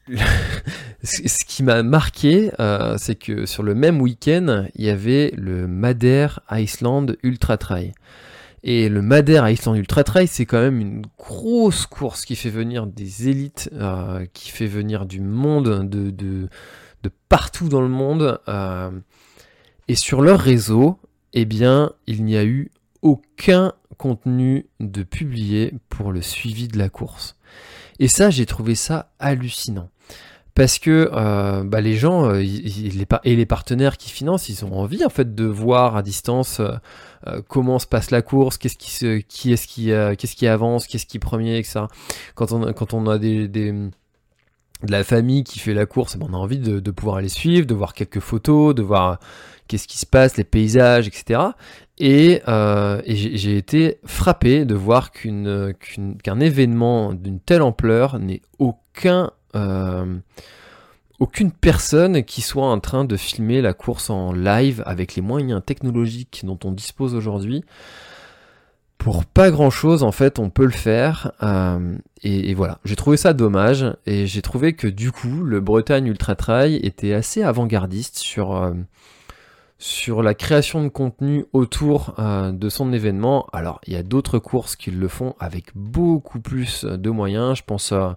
ce 1.03 1.46
qui 1.46 1.63
m'a 1.63 1.84
marqué, 1.84 2.51
euh, 2.60 2.96
c'est 2.98 3.15
que 3.15 3.46
sur 3.46 3.63
le 3.63 3.75
même 3.75 4.01
week-end, 4.01 4.65
il 4.75 4.86
y 4.86 4.89
avait 4.89 5.31
le 5.36 5.67
Madère 5.67 6.41
Iceland 6.51 7.08
Ultra 7.24 7.58
Trail. 7.58 7.93
Et 8.63 8.89
le 8.89 9.01
Madère 9.01 9.43
à 9.43 9.51
Island 9.51 9.75
Ultra 9.75 10.03
Trail, 10.03 10.27
c'est 10.27 10.46
quand 10.46 10.62
même 10.62 10.79
une 10.79 11.03
grosse 11.17 11.88
course 11.88 12.25
qui 12.25 12.36
fait 12.36 12.51
venir 12.51 12.86
des 12.86 13.27
élites, 13.27 13.70
euh, 13.74 14.25
qui 14.34 14.51
fait 14.51 14.67
venir 14.67 15.05
du 15.05 15.20
monde, 15.20 15.89
de, 15.89 16.12
de, 16.12 16.48
partout 17.27 17.70
dans 17.70 17.81
le 17.81 17.88
monde. 17.88 18.39
Euh, 18.48 18.91
et 19.88 19.96
sur 19.96 20.22
leur 20.22 20.39
réseau, 20.39 21.00
eh 21.34 21.46
bien, 21.46 21.91
il 22.05 22.24
n'y 22.24 22.38
a 22.38 22.46
eu 22.46 22.70
aucun 23.01 23.74
contenu 23.98 24.67
de 24.79 25.01
publié 25.01 25.74
pour 25.89 26.12
le 26.12 26.22
suivi 26.22 26.67
de 26.67 26.77
la 26.77 26.89
course. 26.89 27.36
Et 28.01 28.08
ça, 28.08 28.31
j'ai 28.31 28.48
trouvé 28.48 28.74
ça 28.74 29.12
hallucinant. 29.20 29.88
Parce 30.55 30.79
que 30.79 31.10
euh, 31.13 31.63
bah, 31.63 31.81
les 31.81 31.96
gens 31.96 32.25
euh, 32.25 32.41
et 32.41 33.36
les 33.36 33.46
partenaires 33.46 33.96
qui 33.96 34.10
financent, 34.10 34.50
ils 34.50 34.65
ont 34.65 34.74
envie 34.74 35.05
en 35.05 35.10
fait 35.10 35.36
de 35.36 35.46
voir 35.46 35.96
à 35.96 36.01
distance 36.01 36.60
euh, 36.60 37.41
comment 37.48 37.77
se 37.77 37.86
passe 37.86 38.10
la 38.10 38.24
course, 38.24 38.58
qu'est-ce 38.58 38.75
qui 38.75 39.53
est-ce 39.53 39.67
qui, 39.67 40.36
qui 40.36 40.48
avance, 40.48 40.88
qu'est-ce 40.88 41.05
qui 41.05 41.17
est 41.17 41.20
premier, 41.22 41.58
etc. 41.58 41.81
Quand 42.34 42.51
on, 42.51 43.08
a 43.08 43.17
des 43.20 43.72
de 44.83 44.91
la 44.91 45.03
famille 45.03 45.43
qui 45.43 45.59
fait 45.59 45.73
la 45.73 45.85
course, 45.85 46.17
ben, 46.17 46.27
on 46.29 46.33
a 46.33 46.38
envie 46.38 46.59
de, 46.59 46.79
de, 46.79 46.91
pouvoir 46.91 47.17
aller 47.17 47.29
suivre, 47.29 47.67
de 47.67 47.73
voir 47.73 47.93
quelques 47.93 48.19
photos, 48.19 48.73
de 48.75 48.81
voir 48.81 49.19
qu'est-ce 49.67 49.88
qui 49.88 49.97
se 49.97 50.05
passe, 50.05 50.35
les 50.35 50.43
paysages, 50.43 51.07
etc. 51.07 51.39
Et, 51.97 52.41
euh, 52.47 53.01
j'ai 53.05 53.55
été 53.55 54.00
frappé 54.05 54.65
de 54.65 54.75
voir 54.75 55.11
qu'un 55.11 56.39
événement 56.39 57.13
d'une 57.13 57.39
telle 57.39 57.61
ampleur 57.61 58.19
n'ait 58.19 58.41
aucun, 58.59 59.31
euh, 59.55 60.17
aucune 61.19 61.51
personne 61.51 62.23
qui 62.23 62.41
soit 62.41 62.65
en 62.65 62.79
train 62.79 63.05
de 63.05 63.15
filmer 63.15 63.61
la 63.61 63.73
course 63.73 64.09
en 64.09 64.33
live 64.33 64.83
avec 64.85 65.15
les 65.15 65.21
moyens 65.21 65.61
technologiques 65.65 66.41
dont 66.43 66.59
on 66.63 66.71
dispose 66.71 67.15
aujourd'hui. 67.15 67.63
Pour 69.03 69.25
pas 69.25 69.50
grand 69.50 69.72
chose, 69.72 70.03
en 70.03 70.12
fait, 70.12 70.38
on 70.38 70.50
peut 70.50 70.65
le 70.65 70.72
faire. 70.72 71.31
Euh, 71.41 71.98
et, 72.22 72.53
voilà, 72.53 72.79
j'ai 72.86 72.96
trouvé 72.96 73.17
ça 73.17 73.34
dommage. 73.34 73.86
Et 74.05 74.27
j'ai 74.27 74.41
trouvé 74.41 74.74
que 74.74 74.88
du 74.88 75.12
coup, 75.12 75.43
le 75.43 75.60
Bretagne 75.60 76.05
Ultra 76.05 76.36
Trail 76.36 76.75
était 76.84 77.13
assez 77.13 77.41
avant-gardiste 77.41 78.20
sur, 78.20 78.74
sur 79.81 80.22
la 80.22 80.36
création 80.36 80.84
de 80.84 80.89
contenu 80.89 81.46
autour 81.53 82.13
euh, 82.20 82.51
de 82.51 82.70
son 82.70 82.93
événement. 82.93 83.48
Alors, 83.51 83.81
il 83.88 83.93
y 83.93 83.96
a 83.96 84.03
d'autres 84.03 84.38
courses 84.38 84.75
qui 84.75 84.91
le 84.91 85.08
font 85.08 85.36
avec 85.39 85.72
beaucoup 85.74 86.39
plus 86.39 86.86
de 86.86 87.10
moyens. 87.10 87.58
Je 87.58 87.63
pense 87.63 87.91
à, 87.91 88.15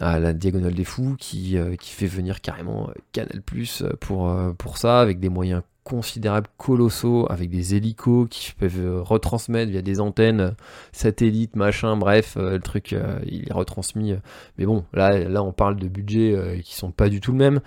la 0.00 0.34
Diagonale 0.34 0.74
des 0.74 0.84
Fous 0.84 1.16
qui, 1.18 1.56
euh, 1.56 1.76
qui 1.76 1.92
fait 1.92 2.06
venir 2.06 2.42
carrément 2.42 2.90
Canal 3.12 3.40
Plus 3.40 3.84
pour, 4.00 4.28
euh, 4.28 4.52
pour 4.52 4.76
ça, 4.76 5.00
avec 5.00 5.18
des 5.18 5.30
moyens 5.30 5.62
considérables, 5.86 6.48
colossaux, 6.56 7.26
avec 7.30 7.50
des 7.50 7.74
hélicos 7.74 8.26
qui 8.28 8.52
peuvent 8.52 9.02
retransmettre 9.02 9.70
via 9.70 9.82
des 9.82 10.00
antennes 10.00 10.54
satellites, 10.92 11.56
machin, 11.56 11.96
bref, 11.96 12.36
le 12.36 12.58
truc 12.58 12.94
il 13.26 13.48
est 13.48 13.52
retransmis. 13.52 14.14
mais 14.58 14.66
bon, 14.66 14.84
là, 14.92 15.18
là 15.28 15.42
on 15.42 15.52
parle 15.52 15.76
de 15.76 15.88
budgets 15.88 16.60
qui 16.64 16.74
sont 16.74 16.90
pas 16.90 17.08
du 17.08 17.20
tout 17.20 17.32
le 17.32 17.38
même. 17.38 17.60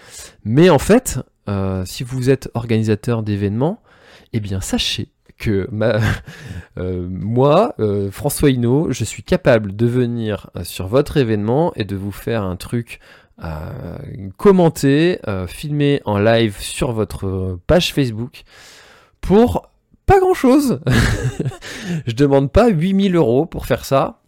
Mais 0.44 0.70
en 0.70 0.80
fait, 0.80 1.20
euh, 1.50 1.84
si 1.86 2.04
vous 2.04 2.30
êtes 2.30 2.50
organisateur 2.54 3.24
d'événements, 3.24 3.82
eh 4.34 4.40
bien 4.40 4.62
sachez 4.62 5.10
que 5.38 5.68
euh, 6.78 7.08
moi, 7.10 7.74
euh, 7.80 8.12
François 8.12 8.52
Hinault, 8.52 8.92
je 8.92 9.04
suis 9.04 9.24
capable 9.24 9.76
de 9.76 9.88
venir 9.88 10.52
sur 10.64 10.88
votre 10.88 11.18
événement 11.18 11.74
et 11.76 11.86
de 11.86 11.96
vous 11.96 12.12
faire 12.12 12.44
un 12.44 12.56
truc 12.56 13.00
commenté, 14.38 15.19
filmé 15.48 16.01
en 16.05 16.17
live 16.19 16.58
sur 16.60 16.91
votre 16.91 17.60
page 17.67 17.93
Facebook 17.93 18.43
pour 19.22 19.69
pas 20.05 20.19
grand 20.19 20.34
chose. 20.34 20.79
je 22.08 22.13
demande 22.13 22.51
pas 22.51 22.69
8000 22.69 23.15
euros 23.15 23.46
pour 23.46 23.65
faire 23.65 23.86
ça. 23.86 24.22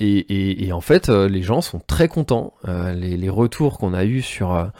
et, 0.00 0.70
en 0.72 0.80
fait, 0.80 1.08
les 1.08 1.42
gens 1.42 1.60
sont 1.60 1.80
très 1.80 2.08
contents. 2.08 2.54
Les, 2.66 3.16
les, 3.16 3.30
retours 3.30 3.78
qu'on 3.78 3.94
a 3.94 4.04
eu 4.04 4.22
sur 4.22 4.70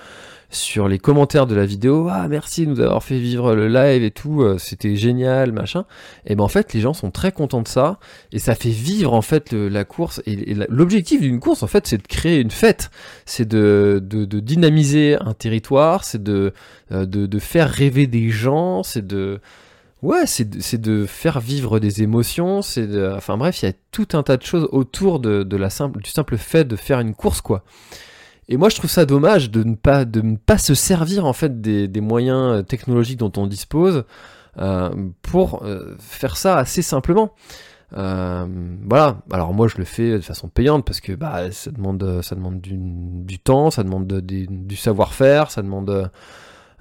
sur 0.55 0.89
les 0.89 0.99
commentaires 0.99 1.47
de 1.47 1.55
la 1.55 1.67
vidéo, 1.67 2.09
ah 2.11 2.29
merci 2.29 2.67
de 2.67 2.71
nous 2.71 2.81
avoir 2.81 3.03
fait 3.03 3.19
vivre 3.19 3.55
le 3.55 3.69
live 3.69 4.03
et 4.03 4.11
tout, 4.11 4.43
euh, 4.43 4.59
c'était 4.59 4.97
génial, 4.97 5.53
machin. 5.53 5.85
Et 6.27 6.35
ben 6.35 6.45
en 6.45 6.49
fait, 6.49 6.73
les 6.73 6.81
gens 6.81 6.95
sont 6.95 7.11
très 7.11 7.33
contents 7.33 7.63
de 7.63 7.69
ça 7.69 7.99
et 8.33 8.39
ça 8.39 8.55
fait 8.55 8.71
vivre 8.71 9.13
en 9.13 9.23
fait 9.23 9.53
la 9.53 9.85
course. 9.85 10.23
Et, 10.27 10.55
l'objectif 10.69 11.21
d'une 11.21 11.41
course, 11.41 11.63
en 11.63 11.67
fait, 11.67 11.87
c'est 11.87 11.99
de 11.99 12.07
créer 12.07 12.41
une 12.41 12.51
fête, 12.51 12.91
c'est 13.27 13.49
de, 13.49 14.01
de, 14.03 14.41
dynamiser 14.41 15.17
un 15.21 15.35
territoire, 15.35 16.05
c'est 16.05 16.23
de, 16.23 16.53
euh, 16.93 17.07
de, 17.07 17.27
de 17.27 17.39
faire 17.39 17.69
rêver 17.69 18.07
des 18.07 18.31
gens, 18.31 18.83
c'est 18.83 19.07
de 19.07 19.41
Ouais, 20.03 20.27
c'est 20.27 20.51
de, 20.51 20.77
de, 20.77 21.07
faire 21.07 21.41
vivre 21.41 21.81
des 21.81 22.03
émotions, 22.03 22.61
c'est 22.61 22.87
de, 22.87 23.11
enfin 23.17 23.39
bref, 23.39 23.63
il 23.63 23.67
y 23.67 23.69
a 23.71 23.73
tout 23.91 24.09
un 24.13 24.23
tas 24.23 24.37
de 24.37 24.43
choses 24.43 24.69
autour 24.71 25.19
de 25.19 25.57
la 25.57 25.71
simple, 25.71 26.03
du 26.03 26.11
simple 26.11 26.37
fait 26.37 26.65
de 26.65 26.77
faire 26.77 27.01
une 27.01 27.15
course, 27.15 27.41
quoi. 27.41 27.65
Et 28.49 28.57
moi, 28.57 28.69
je 28.69 28.77
trouve 28.77 28.91
ça 28.91 29.07
dommage 29.07 29.51
de 29.51 29.63
ne 29.63 29.75
pas, 29.75 30.05
de 30.05 30.21
ne 30.21 30.37
pas 30.37 30.59
se 30.59 30.75
servir 30.75 31.25
en 31.25 31.33
fait 31.33 31.61
des, 31.61 31.89
des 31.89 32.01
moyens 32.01 32.59
euh, 32.59 32.63
technologiques 32.63 33.19
dont 33.19 33.33
on 33.37 33.47
dispose 33.47 34.05
euh, 34.59 34.91
pour 35.23 35.63
euh, 35.65 35.97
faire 35.99 36.37
ça 36.37 36.59
assez 36.59 36.83
simplement. 36.83 37.33
Voilà. 37.91 39.19
Alors 39.31 39.55
moi, 39.55 39.69
je 39.69 39.79
le 39.79 39.85
fais 39.85 40.13
de 40.13 40.21
façon 40.21 40.49
payante 40.49 40.85
parce 40.85 41.01
que 41.01 41.13
bah, 41.13 41.53
ça 41.53 41.71
demande, 41.71 42.21
ça 42.23 42.35
demande 42.35 42.61
du 42.61 43.39
temps, 43.39 43.71
ça 43.71 43.85
demande 43.85 44.07
du 44.07 44.77
savoir-faire, 44.77 45.53
ça 45.53 45.63
demande 45.63 46.11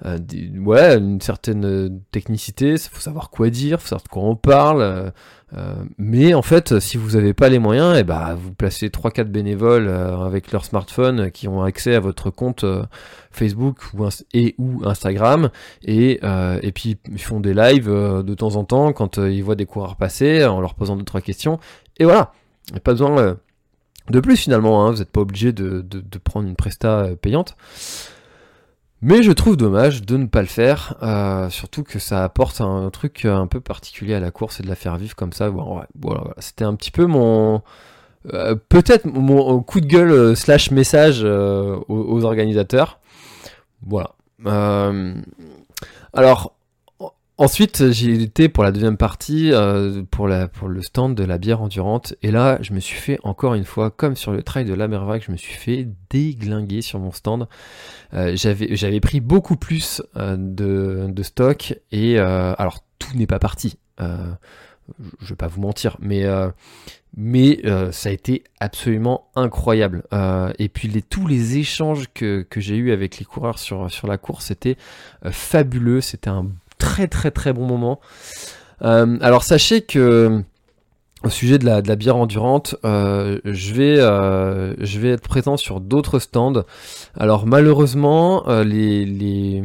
euh, 0.04 0.18
ouais, 0.58 0.96
une 0.96 1.20
certaine 1.20 1.64
euh, 1.64 1.88
technicité, 2.10 2.72
il 2.72 2.78
faut 2.78 3.00
savoir 3.00 3.30
quoi 3.30 3.50
dire, 3.50 3.80
faut 3.80 3.88
savoir 3.88 4.02
de 4.02 4.08
quoi 4.08 4.22
on 4.24 4.36
parle. 4.36 5.12
Euh, 5.56 5.74
mais 5.98 6.34
en 6.34 6.42
fait, 6.42 6.80
si 6.80 6.96
vous 6.96 7.12
n'avez 7.12 7.32
pas 7.32 7.48
les 7.48 7.60
moyens, 7.60 7.96
et 7.96 8.00
eh 8.00 8.04
bah, 8.04 8.34
vous 8.36 8.52
placez 8.52 8.88
3-4 8.88 9.24
bénévoles 9.24 9.88
avec 9.88 10.50
leur 10.50 10.64
smartphone 10.64 11.30
qui 11.30 11.46
ont 11.46 11.62
accès 11.62 11.94
à 11.94 12.00
votre 12.00 12.30
compte 12.30 12.64
Facebook 13.30 13.78
ou 13.94 14.04
et 14.32 14.56
ou 14.58 14.82
Instagram, 14.84 15.50
et, 15.84 16.20
et 16.62 16.72
puis 16.72 16.96
ils 17.08 17.22
font 17.22 17.38
des 17.38 17.54
lives 17.54 17.88
de 17.88 18.34
temps 18.34 18.56
en 18.56 18.64
temps 18.64 18.92
quand 18.92 19.18
ils 19.18 19.44
voient 19.44 19.54
des 19.54 19.66
coureurs 19.66 19.94
passer 19.94 20.44
en 20.44 20.60
leur 20.60 20.74
posant 20.74 20.96
2-3 20.96 21.22
questions. 21.22 21.60
Et 21.98 22.04
voilà, 22.04 22.32
pas 22.82 22.90
besoin 22.90 23.36
de 24.10 24.20
plus 24.20 24.36
finalement, 24.36 24.84
hein. 24.84 24.90
vous 24.90 24.98
n'êtes 24.98 25.10
pas 25.12 25.20
obligé 25.20 25.52
de, 25.52 25.82
de, 25.82 26.00
de, 26.00 26.18
prendre 26.18 26.48
une 26.48 26.56
presta 26.56 27.10
payante. 27.22 27.56
Mais 29.06 29.22
je 29.22 29.32
trouve 29.32 29.58
dommage 29.58 30.00
de 30.00 30.16
ne 30.16 30.24
pas 30.24 30.40
le 30.40 30.46
faire, 30.46 30.96
euh, 31.02 31.50
surtout 31.50 31.82
que 31.82 31.98
ça 31.98 32.24
apporte 32.24 32.62
un, 32.62 32.88
truc 32.88 33.26
un 33.26 33.46
peu 33.46 33.60
particulier 33.60 34.14
à 34.14 34.20
la 34.20 34.30
course 34.30 34.60
et 34.60 34.62
de 34.62 34.68
la 34.68 34.76
faire 34.76 34.96
vivre 34.96 35.14
comme 35.14 35.34
ça. 35.34 35.52
C'était 36.38 36.64
un 36.64 36.74
petit 36.74 36.90
peu 36.90 37.04
mon... 37.04 37.60
Euh, 38.32 38.54
peut-être 38.54 39.04
mon 39.04 39.60
coup 39.60 39.82
de 39.82 39.86
gueule 39.86 40.10
euh, 40.10 40.34
slash 40.34 40.70
message 40.70 41.22
aux, 41.22 42.24
organisateurs. 42.24 42.98
Voilà. 43.86 44.12
alors, 46.14 46.53
Ensuite, 47.36 47.90
j'ai 47.90 48.22
été 48.22 48.48
pour 48.48 48.62
la 48.62 48.70
deuxième 48.70 48.96
partie, 48.96 49.50
euh, 49.52 50.04
pour, 50.08 50.28
le 50.28 50.82
stand 50.82 51.16
de 51.16 51.24
la 51.24 51.36
bière 51.36 51.62
endurante. 51.62 52.14
Et 52.22 52.30
là, 52.30 52.58
je 52.60 52.72
me 52.72 52.78
suis 52.78 52.96
fait 52.96 53.18
encore 53.24 53.54
une 53.54 53.64
fois, 53.64 53.90
comme 53.90 54.14
sur 54.14 54.30
le 54.30 54.44
trail 54.44 54.64
de 54.64 54.72
la 54.72 54.86
Mervac, 54.86 55.24
je 55.26 55.32
me 55.32 55.36
suis 55.36 55.54
fait 55.54 55.88
déglinguer 56.10 56.80
sur 56.80 57.00
mon 57.00 57.10
stand. 57.10 57.48
Euh, 58.12 58.36
j'avais, 58.36 59.00
pris 59.00 59.18
beaucoup 59.18 59.56
plus 59.56 60.00
euh, 60.16 60.36
de, 60.38 61.22
stock. 61.24 61.74
Et 61.90 62.20
alors, 62.20 62.84
tout 63.00 63.16
n'est 63.16 63.26
pas 63.26 63.40
parti. 63.40 63.78
je 63.98 65.28
vais 65.28 65.36
pas 65.36 65.48
vous 65.48 65.60
mentir, 65.60 65.96
mais 66.00 66.22
ça 67.90 68.08
a 68.10 68.12
été 68.12 68.44
absolument 68.60 69.26
incroyable. 69.34 70.04
et 70.60 70.68
puis 70.68 71.02
tous 71.02 71.26
les 71.26 71.58
échanges 71.58 72.06
que, 72.14 72.46
j'ai 72.58 72.76
eu 72.76 72.92
avec 72.92 73.18
les 73.18 73.24
coureurs 73.24 73.58
sur, 73.58 73.90
sur 73.90 74.06
la 74.06 74.18
course, 74.18 74.46
c'était 74.46 74.76
fabuleux. 75.32 76.00
C'était 76.00 76.30
un 76.30 76.46
très 76.78 77.08
très 77.08 77.30
très 77.30 77.52
bon 77.52 77.66
moment. 77.66 78.00
Euh, 78.82 79.18
alors 79.20 79.42
sachez 79.42 79.82
que 79.82 80.42
au 81.22 81.30
sujet 81.30 81.58
de 81.58 81.64
la, 81.64 81.80
bière 81.80 82.16
endurante, 82.16 82.76
euh, 82.84 83.38
je, 83.46 83.72
vais, 83.72 83.98
euh, 83.98 84.74
je 84.78 85.00
vais 85.00 85.08
être 85.08 85.26
présent 85.26 85.56
sur 85.56 85.80
d'autres 85.80 86.18
stands. 86.18 86.64
Alors 87.16 87.46
malheureusement, 87.46 88.44
les, 88.62 89.06
les, 89.06 89.62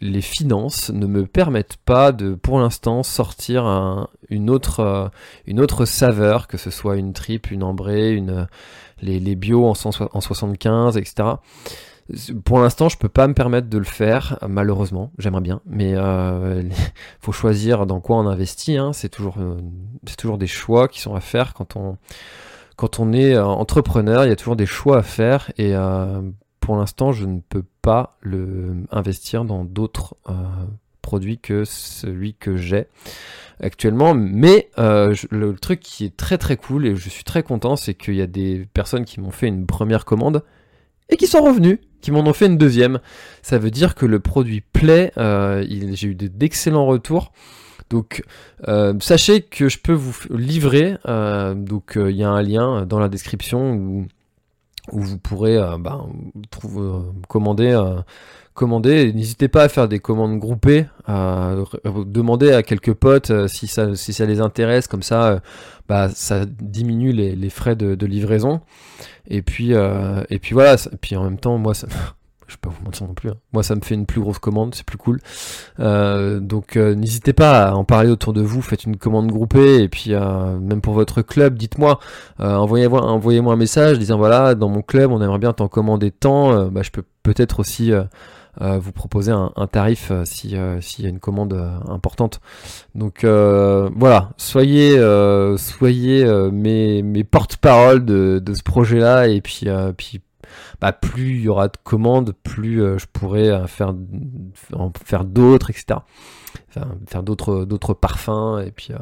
les, 0.00 0.20
finances 0.20 0.90
ne 0.90 1.06
me 1.06 1.26
permettent 1.26 1.76
pas 1.84 2.10
de, 2.10 2.34
pour 2.34 2.58
l'instant, 2.58 3.04
sortir 3.04 4.08
une, 4.30 4.50
autre, 4.50 5.12
une 5.46 5.60
autre 5.60 5.84
saveur, 5.84 6.48
que 6.48 6.56
ce 6.56 6.70
soit 6.70 6.96
une 6.96 7.12
tripe, 7.12 7.52
une 7.52 7.62
ambrée, 7.62 8.10
une, 8.12 8.48
les, 9.00 9.20
les 9.20 9.36
bio 9.36 9.64
en, 9.64 9.74
en 9.74 10.20
75, 10.20 10.96
etc. 10.96 11.34
Pour 12.44 12.58
l'instant, 12.58 12.88
je 12.88 12.96
peux 12.96 13.10
pas 13.10 13.28
me 13.28 13.34
permettre 13.34 13.68
de 13.68 13.76
le 13.76 13.84
faire, 13.84 14.38
malheureusement. 14.48 15.12
J'aimerais 15.18 15.42
bien, 15.42 15.60
mais 15.66 15.92
euh, 15.94 16.62
faut 17.20 17.32
choisir 17.32 17.86
dans 17.86 18.00
quoi 18.00 18.16
on 18.16 18.26
investit. 18.26 18.78
Hein. 18.78 18.92
C'est 18.94 19.10
toujours, 19.10 19.36
euh, 19.38 19.60
c'est 20.06 20.16
toujours 20.16 20.38
des 20.38 20.46
choix 20.46 20.88
qui 20.88 21.00
sont 21.00 21.14
à 21.14 21.20
faire 21.20 21.52
quand 21.52 21.76
on, 21.76 21.98
quand 22.76 22.98
on 22.98 23.12
est 23.12 23.34
euh, 23.34 23.44
entrepreneur. 23.44 24.24
Il 24.24 24.28
y 24.28 24.32
a 24.32 24.36
toujours 24.36 24.56
des 24.56 24.66
choix 24.66 24.98
à 24.98 25.02
faire 25.02 25.52
et 25.58 25.74
euh, 25.74 26.22
pour 26.60 26.76
l'instant, 26.76 27.12
je 27.12 27.26
ne 27.26 27.40
peux 27.40 27.64
pas 27.82 28.16
le 28.20 28.84
investir 28.90 29.44
dans 29.44 29.64
d'autres 29.64 30.16
produit 31.00 31.38
que 31.38 31.64
celui 31.64 32.34
que 32.34 32.58
j'ai 32.58 32.88
actuellement. 33.60 34.12
Mais 34.14 34.68
le, 34.76 35.52
truc 35.54 35.80
qui 35.80 36.04
est 36.04 36.14
très 36.14 36.36
très 36.36 36.58
cool 36.58 36.86
et 36.86 36.96
je 36.96 37.08
suis 37.08 37.24
très 37.24 37.42
content, 37.42 37.76
c'est 37.76 37.94
qu'il 37.94 38.16
y 38.16 38.22
a 38.22 38.26
des 38.26 38.66
personnes 38.74 39.06
qui 39.06 39.20
m'ont 39.20 39.30
fait 39.30 39.48
une 39.48 39.64
première 39.66 40.04
commande 40.04 40.42
et 41.08 41.16
qui 41.16 41.26
sont 41.26 41.42
revenus, 41.42 41.78
qui 42.00 42.10
m'en 42.10 42.20
ont 42.20 42.32
fait 42.32 42.46
une 42.46 42.58
deuxième. 42.58 43.00
Ça 43.42 43.58
veut 43.58 43.70
dire 43.70 43.94
que 43.94 44.06
le 44.06 44.20
produit 44.20 44.60
plaît. 44.60 45.12
Euh, 45.16 45.64
j'ai 45.68 46.08
eu 46.08 46.14
d'excellents 46.14 46.86
retours. 46.86 47.32
Donc 47.90 48.22
euh, 48.68 48.94
sachez 49.00 49.40
que 49.42 49.68
je 49.68 49.78
peux 49.78 49.94
vous 49.94 50.14
livrer. 50.30 50.96
donc 51.06 51.96
il 51.96 52.16
y 52.16 52.24
a 52.24 52.30
un 52.30 52.42
lien 52.42 52.84
dans 52.84 52.98
la 52.98 53.08
description 53.08 53.72
où, 53.72 54.06
vous 54.90 55.18
pourrez 55.18 55.58
bah, 55.78 56.06
commander 57.28 57.74
commander. 58.58 59.12
N'hésitez 59.12 59.46
pas 59.46 59.62
à 59.62 59.68
faire 59.68 59.86
des 59.88 60.00
commandes 60.00 60.38
groupées, 60.40 60.86
à 61.06 61.54
demander 62.04 62.50
à 62.50 62.64
quelques 62.64 62.92
potes 62.92 63.30
euh, 63.30 63.46
si, 63.46 63.68
ça, 63.68 63.86
les 64.26 64.40
intéresse, 64.40 64.88
comme 64.88 65.04
ça, 65.04 65.28
euh, 65.28 65.38
bah, 65.88 66.08
ça 66.12 66.44
diminue 66.44 67.12
les, 67.12 67.50
frais 67.50 67.76
de, 67.76 68.06
livraison. 68.06 68.60
Et 69.28 69.42
puis, 69.42 69.74
euh, 69.74 70.24
voilà, 70.50 70.74
et 70.74 70.96
puis 70.96 71.14
en 71.14 71.22
même 71.22 71.38
temps, 71.38 71.56
moi, 71.56 71.72
ça, 71.72 71.86
je 72.48 72.56
pas 72.56 72.68
vous 72.68 72.84
mentir 72.84 73.06
non 73.06 73.14
plus, 73.14 73.28
hein. 73.30 73.36
moi 73.52 73.62
ça 73.62 73.74
me 73.74 73.82
fait 73.82 73.94
une 73.94 74.06
plus 74.06 74.22
grosse 74.22 74.38
commande, 74.38 74.74
c'est 74.74 74.86
plus 74.86 74.96
cool. 74.96 75.20
donc 75.78 76.76
n'hésitez 76.76 77.34
pas 77.34 77.68
à 77.68 77.74
en 77.74 77.84
parler 77.84 78.08
autour 78.08 78.32
de 78.32 78.40
vous, 78.40 78.62
faites 78.62 78.84
une 78.84 78.96
commande 78.96 79.30
groupée, 79.30 79.82
et 79.82 79.88
puis 79.88 80.12
même 80.12 80.80
pour 80.80 80.94
votre 80.94 81.20
club, 81.20 81.58
dites-moi, 81.58 82.00
envoyez-moi 82.38 83.02
envoyez 83.02 83.40
un 83.40 83.56
message 83.56 83.98
disant 83.98 84.16
voilà, 84.16 84.54
dans 84.54 84.70
mon 84.70 84.80
club, 84.80 85.12
on 85.12 85.20
aimerait 85.20 85.38
bien 85.38 85.52
t'en 85.52 85.68
commander 85.68 86.10
tant, 86.10 86.70
bah, 86.70 86.80
je 86.82 86.90
peux 86.90 87.04
peut-être 87.22 87.60
aussi 87.60 87.92
vous 88.60 88.92
proposer 88.92 89.32
un, 89.32 89.66
tarif 89.70 90.10
euh, 90.10 90.24
si 90.24 90.56
euh, 90.56 90.80
s'il 90.80 91.04
y 91.04 91.06
a 91.06 91.10
une 91.10 91.20
commande 91.20 91.54
importante. 91.88 92.40
Donc 92.94 93.24
voilà, 93.24 94.30
soyez 94.36 94.98
soyez 95.56 96.24
mes, 96.52 97.02
mes 97.02 97.24
porte-parole 97.24 98.04
de, 98.04 98.40
de, 98.44 98.54
ce 98.54 98.62
projet-là 98.62 99.28
et 99.28 99.40
puis 99.40 99.66
puis 99.96 100.20
bah, 100.80 100.92
plus 100.92 101.36
il 101.36 101.42
y 101.42 101.48
aura 101.48 101.68
de 101.68 101.76
commandes, 101.82 102.32
plus 102.42 102.78
je 102.98 103.06
pourrai 103.12 103.66
faire 103.66 103.94
en 104.72 104.92
faire 105.04 105.24
d'autres, 105.24 105.70
etc. 105.70 106.00
faire 107.06 107.22
d'autres 107.22 107.64
d'autres 107.64 107.94
parfums 107.94 108.62
et 108.64 108.70
puis 108.70 108.92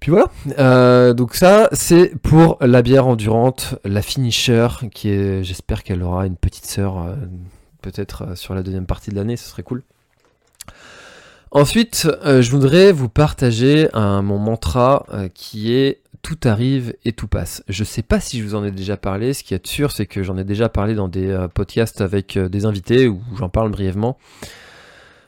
puis 0.00 0.10
voilà. 0.10 1.14
donc 1.14 1.34
ça, 1.34 1.68
c'est 1.72 2.12
pour 2.22 2.58
la 2.60 2.82
bière 2.82 3.06
endurante, 3.06 3.76
la 3.84 4.02
finisher, 4.02 4.68
qui 4.92 5.08
est, 5.08 5.42
j'espère 5.42 5.82
qu'elle 5.82 6.02
aura 6.02 6.26
une 6.26 6.36
petite 6.36 6.66
sœur 6.66 7.06
peut-être 7.84 8.22
euh, 8.22 8.34
sur 8.34 8.54
la 8.54 8.62
deuxième 8.62 8.86
partie 8.86 9.10
de 9.10 9.16
l'année, 9.16 9.36
ce 9.36 9.48
serait 9.48 9.62
cool. 9.62 9.82
Ensuite, 11.50 12.08
euh, 12.24 12.42
je 12.42 12.50
voudrais 12.50 12.90
vous 12.90 13.08
partager 13.08 13.88
mon 13.94 14.38
mantra 14.38 15.06
euh, 15.12 15.28
qui 15.32 15.72
est 15.72 16.00
tout 16.22 16.38
arrive 16.44 16.96
et 17.04 17.12
tout 17.12 17.28
passe. 17.28 17.62
Je 17.68 17.84
sais 17.84 18.02
pas 18.02 18.18
si 18.18 18.40
je 18.40 18.44
vous 18.44 18.54
en 18.54 18.64
ai 18.64 18.70
déjà 18.70 18.96
parlé. 18.96 19.34
Ce 19.34 19.44
qui 19.44 19.54
est 19.54 19.64
sûr, 19.66 19.92
c'est 19.92 20.06
que 20.06 20.22
j'en 20.22 20.38
ai 20.38 20.44
déjà 20.44 20.68
parlé 20.68 20.94
dans 20.94 21.06
des 21.06 21.46
podcasts 21.52 22.00
avec 22.00 22.38
des 22.38 22.64
invités 22.64 23.06
où 23.06 23.20
j'en 23.38 23.50
parle 23.50 23.70
brièvement. 23.70 24.16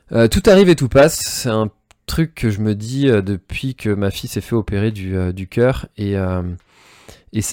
tout 0.08 0.42
arrive 0.46 0.70
et 0.70 0.74
tout 0.74 0.88
passe. 0.88 1.20
C'est 1.22 1.50
un 1.50 1.68
truc 2.06 2.34
que 2.34 2.48
je 2.48 2.60
me 2.60 2.74
dis 2.74 3.08
depuis 3.08 3.74
que 3.74 3.90
ma 3.90 4.10
fille 4.10 4.30
s'est 4.30 4.40
fait 4.40 4.56
opérer 4.56 4.90
du, 4.90 5.34
du 5.34 5.46
cœur 5.48 5.86
et, 5.98 6.16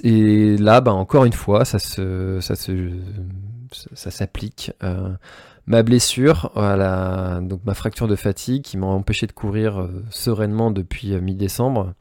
et, 0.03 0.57
là, 0.57 0.81
bah, 0.81 0.93
encore 0.93 1.25
une 1.25 1.33
fois, 1.33 1.65
ça 1.65 1.79
se, 1.79 2.39
ça 2.41 2.55
se 2.55 2.71
ça, 3.93 4.11
s'applique. 4.11 4.71
Euh, 4.83 5.09
ma 5.65 5.83
blessure, 5.83 6.51
donc 7.41 7.61
ma 7.65 7.73
fracture 7.73 8.07
de 8.07 8.15
fatigue 8.15 8.63
qui 8.63 8.77
m'a 8.77 8.87
empêché 8.87 9.27
de 9.27 9.31
courir 9.31 9.79
euh, 9.79 10.03
sereinement 10.09 10.71
depuis 10.71 11.13
euh, 11.13 11.21
mi-décembre 11.21 11.93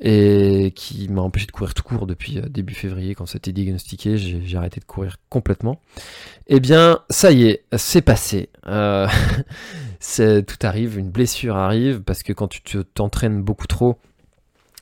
et 0.00 0.72
qui 0.76 1.08
m'a 1.08 1.22
empêché 1.22 1.46
de 1.46 1.52
courir 1.52 1.72
tout 1.72 1.82
court 1.82 2.06
depuis 2.06 2.42
début 2.50 2.74
février 2.74 3.14
quand 3.14 3.24
c'était 3.24 3.52
diagnostiqué, 3.52 4.18
j'ai 4.18 4.58
arrêté 4.58 4.78
de 4.78 4.84
courir 4.84 5.16
complètement. 5.30 5.80
Eh 6.48 6.60
bien, 6.60 7.00
ça 7.08 7.32
y 7.32 7.44
est, 7.44 7.64
c'est 7.78 8.02
passé. 8.02 8.50
tout 8.66 8.68
arrive, 10.62 10.98
une 10.98 11.10
blessure 11.10 11.56
arrive 11.56 12.02
parce 12.02 12.22
que 12.22 12.34
quand 12.34 12.48
tu 12.48 12.60
t'entraînes 12.84 13.40
beaucoup 13.40 13.66
trop, 13.66 13.98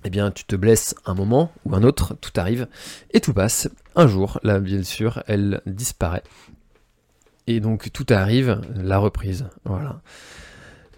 eh 0.04 0.10
bien, 0.10 0.30
tu 0.30 0.44
te 0.44 0.54
blesses 0.54 0.94
un 1.06 1.14
moment 1.14 1.50
ou 1.64 1.74
un 1.74 1.82
autre, 1.82 2.14
tout 2.20 2.32
arrive 2.36 2.68
et 3.12 3.20
tout 3.20 3.32
passe. 3.32 3.68
Un 3.96 4.06
jour, 4.06 4.38
là, 4.42 4.60
bien 4.60 4.82
sûr, 4.82 5.22
elle 5.26 5.62
disparaît. 5.66 6.22
Et 7.46 7.60
donc, 7.60 7.90
tout 7.92 8.06
arrive, 8.10 8.60
la 8.74 8.98
reprise. 8.98 9.46
Voilà. 9.64 10.00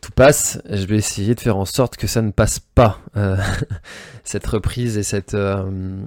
Tout 0.00 0.12
passe, 0.12 0.60
je 0.68 0.86
vais 0.86 0.96
essayer 0.96 1.34
de 1.34 1.40
faire 1.40 1.56
en 1.56 1.64
sorte 1.64 1.96
que 1.96 2.06
ça 2.06 2.22
ne 2.22 2.30
passe 2.30 2.60
pas, 2.60 3.00
euh, 3.16 3.36
cette 4.24 4.46
reprise 4.46 4.96
et 4.98 5.02
cette. 5.02 5.34
Euh, 5.34 6.04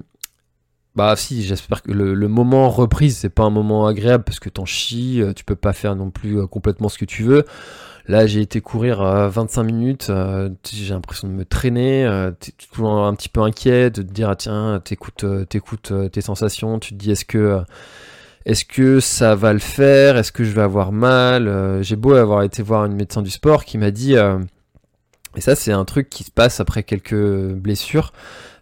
bah, 0.94 1.14
si, 1.16 1.42
j'espère 1.42 1.82
que 1.82 1.92
le, 1.92 2.28
moment 2.28 2.68
reprise, 2.68 3.16
c'est 3.18 3.30
pas 3.30 3.44
un 3.44 3.50
moment 3.50 3.86
agréable 3.86 4.24
parce 4.24 4.40
que 4.40 4.48
t'en 4.48 4.64
chies, 4.64 5.22
euh, 5.22 5.32
tu 5.32 5.44
peux 5.44 5.56
pas 5.56 5.72
faire 5.72 5.96
non 5.96 6.10
plus 6.10 6.46
complètement 6.48 6.88
ce 6.88 6.98
que 6.98 7.04
tu 7.04 7.22
veux. 7.22 7.44
Là, 8.06 8.26
j'ai 8.26 8.40
été 8.40 8.60
courir 8.60 9.02
25 9.02 9.62
minutes, 9.62 10.06
euh, 10.10 10.48
j'ai 10.70 10.94
l'impression 10.94 11.28
de 11.28 11.32
me 11.32 11.44
traîner, 11.44 12.04
euh, 12.06 12.30
tu 12.38 12.50
es 12.50 12.52
toujours 12.52 13.04
un 13.04 13.14
petit 13.14 13.28
peu 13.28 13.40
inquiet, 13.42 13.90
de 13.90 14.02
te 14.02 14.12
dire, 14.12 14.30
ah, 14.30 14.36
tiens, 14.36 14.80
t'écoutes, 14.82 15.24
euh, 15.24 15.44
t'écoutes 15.44 15.92
tes 16.10 16.20
sensations, 16.20 16.78
tu 16.78 16.90
te 16.90 16.98
dis, 16.98 17.10
est-ce 17.10 17.24
que, 17.24 17.60
est-ce 18.46 18.64
que 18.64 19.00
ça 19.00 19.34
va 19.34 19.52
le 19.52 19.58
faire, 19.58 20.16
est-ce 20.16 20.32
que 20.32 20.44
je 20.44 20.50
vais 20.50 20.62
avoir 20.62 20.92
mal? 20.92 21.82
J'ai 21.82 21.96
beau 21.96 22.14
avoir 22.14 22.42
été 22.42 22.62
voir 22.62 22.86
une 22.86 22.94
médecin 22.94 23.22
du 23.22 23.30
sport 23.30 23.64
qui 23.64 23.78
m'a 23.78 23.90
dit, 23.90 24.14
et 24.14 25.40
ça 25.40 25.54
c'est 25.54 25.72
un 25.72 25.84
truc 25.84 26.08
qui 26.08 26.24
se 26.24 26.30
passe 26.30 26.58
après 26.60 26.82
quelques 26.82 27.52
blessures, 27.52 28.12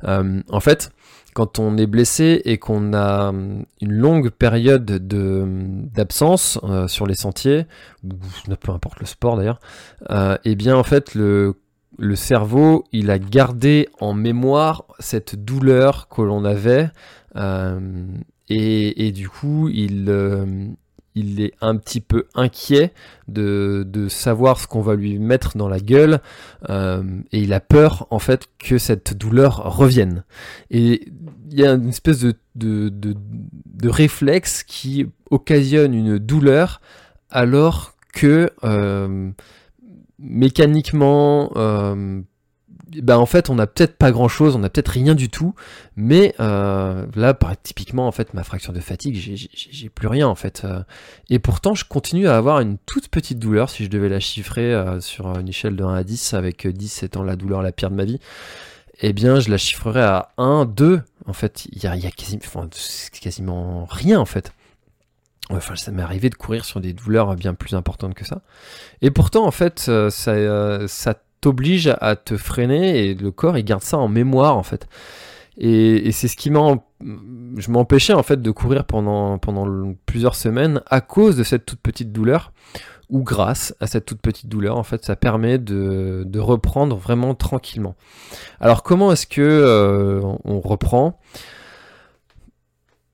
en 0.05 0.61
fait, 0.61 0.91
quand 1.39 1.61
on 1.61 1.77
est 1.77 1.87
blessé 1.87 2.43
et 2.47 2.59
qu'on 2.59 2.93
a 2.93 3.29
hum, 3.29 3.65
une 3.81 3.93
longue 3.93 4.29
période 4.29 4.85
de 4.85 5.45
d'absence 5.95 6.59
euh, 6.65 6.89
sur 6.89 7.07
les 7.07 7.15
sentiers, 7.15 7.67
peu 8.59 8.73
importe 8.73 8.99
le 8.99 9.07
sport 9.07 9.37
d'ailleurs, 9.37 9.61
euh, 10.11 10.37
eh 10.45 10.57
bien 10.57 10.75
en 10.77 10.83
fait 10.83 11.15
le 11.15 11.55
cerveau, 12.17 12.83
il 12.91 13.09
a 13.13 13.21
gardé 13.21 13.89
en 14.01 14.15
mémoire 14.15 14.85
cette 14.99 15.37
douleur 15.37 16.09
que 16.09 16.23
l'on 16.23 16.45
avait, 16.45 16.91
euh, 17.37 17.79
et, 18.49 19.13
du 19.13 19.29
coup, 19.29 19.69
il, 19.69 20.07
il 21.19 21.41
est 21.41 21.53
un 21.61 21.77
petit 21.77 22.01
peu 22.01 22.27
inquiet 22.35 22.93
de, 23.29 23.85
savoir 24.09 24.59
ce 24.59 24.67
qu'on 24.67 24.81
va 24.81 24.95
lui 24.95 25.19
mettre 25.19 25.57
dans 25.57 25.69
la 25.69 25.81
gueule 25.81 26.21
euh, 26.71 27.03
et 27.33 27.41
il 27.41 27.53
a 27.53 27.61
peur 27.61 28.07
en 28.11 28.19
fait 28.19 28.49
que 28.59 28.79
cette 28.79 29.17
douleur 29.17 29.77
revienne. 29.77 30.25
Et 30.71 31.09
il 31.51 31.59
y 31.59 31.67
a 31.67 31.73
une 31.73 31.89
espèce 31.89 32.21
de, 32.21 32.35
de, 32.55 33.89
réflexe 33.89 34.63
qui 34.63 35.07
occasionne 35.31 35.95
une 35.95 36.19
douleur 36.19 36.81
alors 37.31 37.95
que 38.13 38.51
euh, 38.65 39.31
mécaniquement, 40.19 41.53
euh, 41.57 42.23
bah 43.03 43.19
en 43.19 43.27
fait 43.27 43.51
on 43.51 43.55
n'a 43.55 43.67
peut-être 43.67 43.97
pas 43.97 44.11
grand 44.11 44.29
chose, 44.29 44.57
on 44.57 44.61
n'a 44.61 44.71
peut-être 44.71 44.89
rien 44.89 45.15
du 45.15 45.29
tout, 45.29 45.55
mais 45.97 46.35
euh, 46.41 47.07
là 47.15 47.37
typiquement 47.63 48.07
en 48.07 48.13
fait 48.13 48.35
ma 48.35 48.45
fracture 48.45 48.73
de 48.73 48.81
fatigue, 48.81 49.17
j'ai 49.17 49.89
plus 49.89 50.09
rien 50.09 50.27
en 50.27 50.35
fait, 50.35 50.63
euh. 50.65 50.83
et 51.29 51.39
pourtant 51.39 51.75
je 51.75 51.85
continue 51.85 52.29
à 52.29 52.37
avoir 52.37 52.61
une 52.61 52.79
toute 52.79 53.09
petite 53.09 53.39
douleur 53.39 53.71
si 53.71 53.85
je 53.85 53.91
devais 53.91 54.09
la 54.09 54.21
chiffrer 54.21 54.73
euh, 54.73 55.01
sur 55.01 55.39
une 55.39 55.49
échelle 55.49 55.77
de 55.77 55.85
1 55.85 55.95
à 55.95 56.05
10 56.05 56.35
avec 56.35 56.67
10 56.67 57.03
étant 57.03 57.23
la 57.23 57.37
douleur 57.37 57.63
la 57.63 57.73
pire 57.73 57.91
de 57.91 57.97
ma 57.97 58.05
vie, 58.05 58.21
eh 59.01 59.13
bien 59.13 59.41
je 59.41 59.51
la 59.51 59.59
chiffrerais 59.59 60.03
à 60.03 60.31
1, 60.39 60.65
2 60.65 61.03
en 61.27 61.33
fait, 61.35 61.67
il 61.71 61.83
y 61.83 61.87
a, 61.87 61.95
y 61.97 62.07
a 62.07 62.11
quasiment, 62.11 62.69
quasiment 63.21 63.85
rien 63.85 64.19
en 64.19 64.25
fait. 64.25 64.53
Enfin, 65.51 65.77
ça 65.77 65.93
m'est 65.93 66.03
arrivé 66.03 66.29
de 66.29 66.35
courir 66.35 66.67
sur 66.67 66.79
des 66.79 66.93
douleurs 66.93 67.35
bien 67.35 67.55
plus 67.55 67.75
importantes 67.75 68.13
que 68.13 68.27
ça. 68.27 68.43
Et 69.01 69.11
pourtant, 69.11 69.47
en 69.47 69.51
fait, 69.51 69.91
ça 70.11 71.15
t'oblige 71.41 71.95
à 72.01 72.17
te 72.17 72.37
freiner 72.37 73.07
et 73.07 73.15
le 73.15 73.31
corps 73.31 73.59
il 73.59 73.65
garde 73.65 73.83
ça 73.83 73.99
en 73.99 74.09
mémoire 74.09 74.57
en 74.57 74.63
fait. 74.63 74.87
Et, 75.61 76.13
c'est 76.13 76.29
ce 76.29 76.37
qui 76.37 76.51
m'a, 76.51 76.77
je 77.57 77.71
m'empêchais 77.71 78.13
en 78.13 78.23
fait 78.23 78.41
de 78.41 78.51
courir 78.53 78.85
pendant 78.85 79.39
plusieurs 80.07 80.37
semaines 80.37 80.83
à 80.87 81.01
cause 81.01 81.37
de 81.37 81.43
cette 81.43 81.67
toute 81.67 81.81
petite 81.81 82.13
douleur 82.13 82.53
ou 83.11 83.23
grâce 83.23 83.75
à 83.81 83.87
cette 83.87 84.05
toute 84.05 84.21
petite 84.21 84.49
douleur 84.49 84.77
en 84.77 84.83
fait 84.83 85.05
ça 85.05 85.17
permet 85.17 85.59
de, 85.59 86.25
de 86.27 86.39
reprendre 86.39 86.97
vraiment 86.97 87.35
tranquillement. 87.35 87.97
Alors 88.61 88.83
comment 88.83 89.11
est-ce 89.13 89.27
que 89.27 89.41
euh, 89.41 90.21
on 90.45 90.61
reprend? 90.61 91.19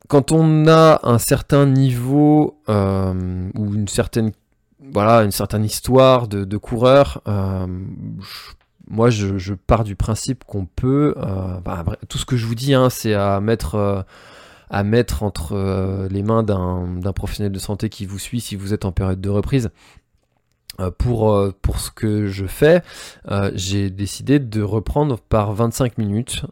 Quand 0.09 0.33
on 0.33 0.67
a 0.69 1.01
un 1.05 1.19
certain 1.19 1.65
niveau 1.65 2.61
euh, 2.69 3.49
ou 3.55 3.75
une 3.75 3.89
certaine 3.89 4.33
voilà, 4.93 5.23
une 5.23 5.31
certaine 5.31 5.65
histoire 5.65 6.29
de, 6.29 6.45
de 6.45 6.57
coureur. 6.57 7.23
Euh, 7.27 7.67
moi, 8.89 9.11
je, 9.11 9.55
pars 9.55 9.85
du 9.85 9.97
principe 9.97 10.45
qu'on 10.45 10.67
peut. 10.67 11.15
Euh, 11.17 11.61
bah, 11.61 11.85
tout 12.09 12.19
ce 12.19 12.27
que 12.27 12.37
je 12.37 12.47
vous 12.47 12.55
dis, 12.55 12.75
hein, 12.75 12.91
c'est 12.91 13.15
à 13.15 13.41
mettre, 13.41 13.77
euh, 13.77 14.03
à 14.71 14.85
mettre 14.85 15.23
entre 15.23 16.09
les 16.11 16.23
mains 16.23 16.43
d'un 16.43 17.13
professionnel 17.13 17.53
de 17.53 17.59
santé 17.59 17.89
qui 17.89 18.07
vous 18.07 18.19
suit 18.19 18.41
si 18.41 18.57
vous 18.57 18.75
êtes 18.75 18.85
en 18.85 18.93
période 18.93 19.21
de 19.21 19.31
reprise. 19.31 19.71
Pour, 20.99 21.53
pour 21.63 21.81
ce 21.81 21.91
que 21.91 22.27
je 22.27 22.47
fais, 22.47 22.83
j'ai 23.55 23.91
décidé 23.91 24.39
de 24.39 24.63
reprendre 24.63 25.19
par 25.19 25.53
25 25.53 25.99
minutes 25.99 26.43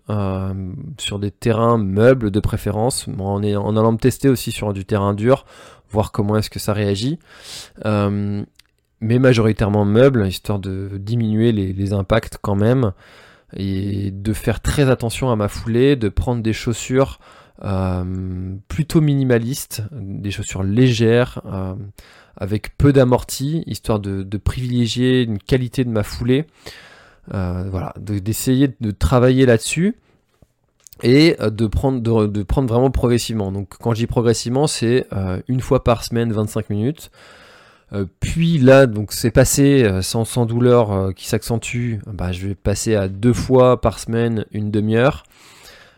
sur 0.98 1.18
des 1.18 1.30
terrains 1.30 1.78
meubles 1.78 2.30
de 2.30 2.40
préférence, 2.40 3.06
en, 3.18 3.42
allant 3.42 3.92
me 3.92 3.98
tester 3.98 4.28
aussi 4.28 4.52
sur 4.52 4.72
du 4.72 4.85
terrain 4.85 5.14
dur, 5.14 5.44
voir 5.90 6.12
comment 6.12 6.37
est-ce 6.37 6.50
que 6.50 6.58
ça 6.58 6.72
réagit. 6.72 7.18
Mais 9.02 9.18
majoritairement 9.18 9.85
meubles, 9.85 10.24
histoire 10.28 10.61
de 10.61 10.96
diminuer 10.96 11.50
les, 11.50 11.92
impacts 11.92 12.38
quand 12.40 12.54
même, 12.54 12.92
et 13.54 14.12
de 14.12 14.32
faire 14.32 14.61
très 14.61 14.88
attention 14.88 15.32
à 15.32 15.37
ma 15.37 15.48
foulée, 15.48 15.96
de 15.96 16.08
prendre 16.08 16.40
des 16.40 16.52
chaussures 16.52 17.18
euh, 17.64 18.54
plutôt 18.68 19.00
minimalistes, 19.00 19.82
des 19.90 20.30
chaussures 20.30 20.62
légères, 20.62 21.42
euh, 21.46 21.74
avec 22.37 22.77
peu 22.79 22.92
d'amorti, 22.92 23.62
histoire 23.66 24.01
de, 24.01 24.37
privilégier 24.38 25.23
une 25.23 25.38
qualité 25.38 25.85
de 25.85 25.90
ma 25.90 26.03
foulée. 26.03 26.47
Euh, 27.35 27.64
voilà, 27.71 27.95
d'essayer 27.99 28.71
de, 28.81 28.90
travailler 28.90 29.47
là-dessus 29.47 29.97
et 31.03 31.37
de 31.40 31.66
prendre, 31.66 32.01
de, 32.01 32.42
prendre 32.42 32.68
vraiment 32.68 32.90
progressivement. 32.90 33.53
Donc 33.53 33.68
quand 33.81 33.95
je 33.95 34.01
dis 34.01 34.07
progressivement, 34.07 34.66
c'est 34.66 35.07
une 35.49 35.61
fois 35.61 35.85
par 35.85 36.05
semaine 36.05 36.33
25 36.33 36.71
minutes. 36.71 37.11
Euh, 37.92 38.07
puis 38.21 38.59
là, 38.59 38.87
donc 38.87 39.12
c'est 39.12 39.31
passé 39.31 39.85
euh, 39.85 40.03
sans, 40.03 40.47
douleur 40.47 40.92
euh, 40.92 41.12
qui 41.12 41.27
s'accentue. 41.29 41.97
Bah, 42.07 42.33
je 42.33 42.49
vais 42.49 42.55
passer 42.55 42.95
à 42.95 43.09
deux 43.09 43.33
fois 43.33 43.81
par 43.81 43.99
semaine 43.99 44.47
une 44.53 44.71
demi-heure. 44.71 45.25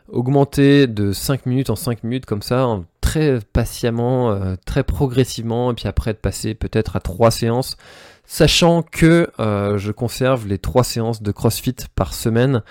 Augmenter 0.08 0.86
de 0.86 1.12
5 1.12 1.46
minutes 1.46 1.70
en 1.70 1.76
5 1.76 2.04
minutes 2.04 2.26
comme 2.26 2.42
ça, 2.42 2.80
très 3.14 3.38
patiemment, 3.52 4.56
très 4.64 4.82
progressivement, 4.82 5.70
et 5.70 5.74
puis 5.74 5.88
après 5.88 6.12
de 6.12 6.18
passer 6.18 6.54
peut-être 6.54 6.96
à 6.96 7.00
3 7.00 7.30
séances, 7.30 7.76
sachant 8.24 8.82
que 8.82 9.30
je 9.38 9.90
conserve 9.92 10.46
les 10.46 10.58
3 10.58 10.84
séances 10.84 11.22
de 11.22 11.30
CrossFit 11.30 11.76
par 11.94 12.14
semaine. 12.14 12.62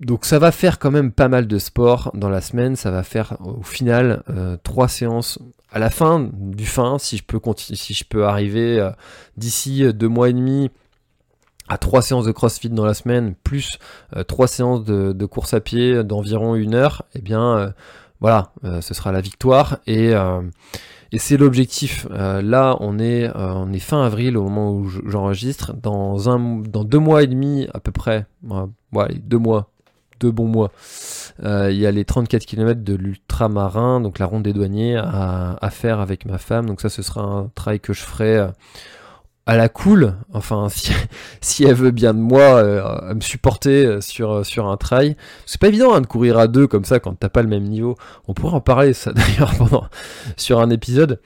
Donc 0.00 0.24
ça 0.24 0.38
va 0.38 0.52
faire 0.52 0.78
quand 0.78 0.90
même 0.90 1.12
pas 1.12 1.28
mal 1.28 1.46
de 1.46 1.58
sport 1.58 2.10
dans 2.14 2.28
la 2.28 2.40
semaine, 2.40 2.76
ça 2.76 2.90
va 2.90 3.02
faire 3.02 3.36
au 3.40 3.62
final 3.62 4.22
trois 4.62 4.88
séances 4.88 5.38
à 5.70 5.78
la 5.78 5.90
fin 5.90 6.28
du 6.32 6.66
fin, 6.66 6.98
si 6.98 7.16
je 7.16 7.24
peux, 7.24 7.40
si 7.56 7.94
je 7.94 8.04
peux 8.04 8.26
arriver 8.26 8.80
euh, 8.80 8.90
d'ici 9.36 9.84
euh, 9.84 9.92
deux 9.92 10.08
mois 10.08 10.30
et 10.30 10.32
demi 10.32 10.70
à 11.68 11.76
trois 11.76 12.00
séances 12.00 12.24
de 12.24 12.32
crossfit 12.32 12.70
dans 12.70 12.86
la 12.86 12.94
semaine, 12.94 13.34
plus 13.44 13.78
euh, 14.16 14.24
trois 14.24 14.48
séances 14.48 14.84
de, 14.84 15.26
course 15.26 15.52
à 15.52 15.60
pied 15.60 16.02
d'environ 16.02 16.54
une 16.54 16.74
heure, 16.74 17.04
eh 17.14 17.20
bien 17.20 17.74
voilà, 18.20 18.52
ce 18.80 18.94
sera 18.94 19.12
la 19.12 19.20
victoire. 19.20 19.78
Et, 19.86 20.12
et 21.12 21.18
c'est 21.18 21.36
l'objectif. 21.36 22.06
là, 22.10 22.76
on 22.80 22.98
est, 22.98 23.30
fin 23.80 24.04
avril 24.04 24.36
au 24.36 24.44
moment 24.44 24.72
où 24.72 24.88
j'enregistre. 24.88 25.74
Dans, 25.74 26.18
deux 26.84 26.98
mois 26.98 27.22
et 27.22 27.26
demi 27.26 27.68
à 27.72 27.80
peu 27.80 27.92
près, 27.92 28.26
deux 28.42 29.38
mois, 29.38 29.70
deux 30.20 30.30
bons 30.30 30.46
mois, 30.46 30.70
euh, 31.44 31.70
il 31.70 31.78
y 31.78 31.86
a 31.86 31.90
les 31.90 32.04
34 32.04 32.44
km 32.44 32.82
de 32.82 32.94
l'ultramarin, 32.94 34.00
donc 34.00 34.18
la 34.18 34.26
ronde 34.26 34.42
des 34.42 34.52
douaniers, 34.52 34.96
à, 34.96 35.70
faire 35.70 36.00
avec 36.00 36.24
ma 36.26 36.38
femme. 36.38 36.66
Donc 36.66 36.80
ça, 36.80 36.88
ce 36.88 37.02
sera 37.02 37.22
un 37.22 37.50
travail 37.54 37.80
que 37.80 37.92
je 37.92 38.02
ferai 38.02 38.36
euh, 38.36 38.48
à 39.48 39.56
la 39.56 39.68
cool. 39.68 40.14
Enfin, 40.32 40.68
si, 41.40 41.64
elle 41.64 41.74
veut 41.74 41.90
bien 41.90 42.14
de 42.14 42.20
moi, 42.20 42.42
euh, 42.42 43.10
à 43.10 43.14
me 43.14 43.20
supporter 43.20 44.00
sur, 44.00 44.46
sur 44.46 44.68
un 44.68 44.76
trail. 44.76 45.16
C'est 45.46 45.60
pas 45.60 45.68
évident 45.68 45.94
hein, 45.94 46.00
de 46.00 46.06
courir 46.06 46.38
à 46.38 46.46
deux 46.46 46.66
comme 46.66 46.84
ça 46.84 47.00
quand 47.00 47.14
t'as 47.14 47.28
pas 47.28 47.42
le 47.42 47.48
même 47.48 47.64
niveau. 47.64 47.96
On 48.28 48.34
pourrait 48.34 48.54
en 48.54 48.60
parler 48.60 48.92
ça 48.92 49.12
d'ailleurs 49.14 49.54
pendant 49.56 49.84
sur 50.36 50.60
un 50.60 50.70
épisode. 50.70 51.20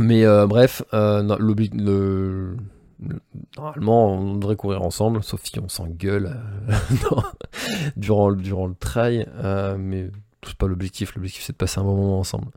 Mais 0.00 0.24
bref, 0.46 0.82
le, 0.92 2.56
Normalement, 3.56 4.12
on 4.14 4.36
devrait 4.36 4.56
courir 4.56 4.82
ensemble, 4.82 5.22
sauf 5.22 5.42
si 5.44 5.58
on 5.58 5.68
s'engueule 5.68 6.36
euh, 6.68 6.74
durant, 7.96 8.32
durant 8.32 8.66
le 8.66 8.74
trail. 8.74 9.26
Euh, 9.42 9.76
mais 9.78 10.10
c'est 10.44 10.56
pas 10.56 10.66
l'objectif. 10.66 11.14
L'objectif, 11.14 11.44
c'est 11.44 11.52
de 11.52 11.56
passer 11.58 11.80
un 11.80 11.84
bon 11.84 11.96
moment 11.96 12.20
ensemble. 12.20 12.48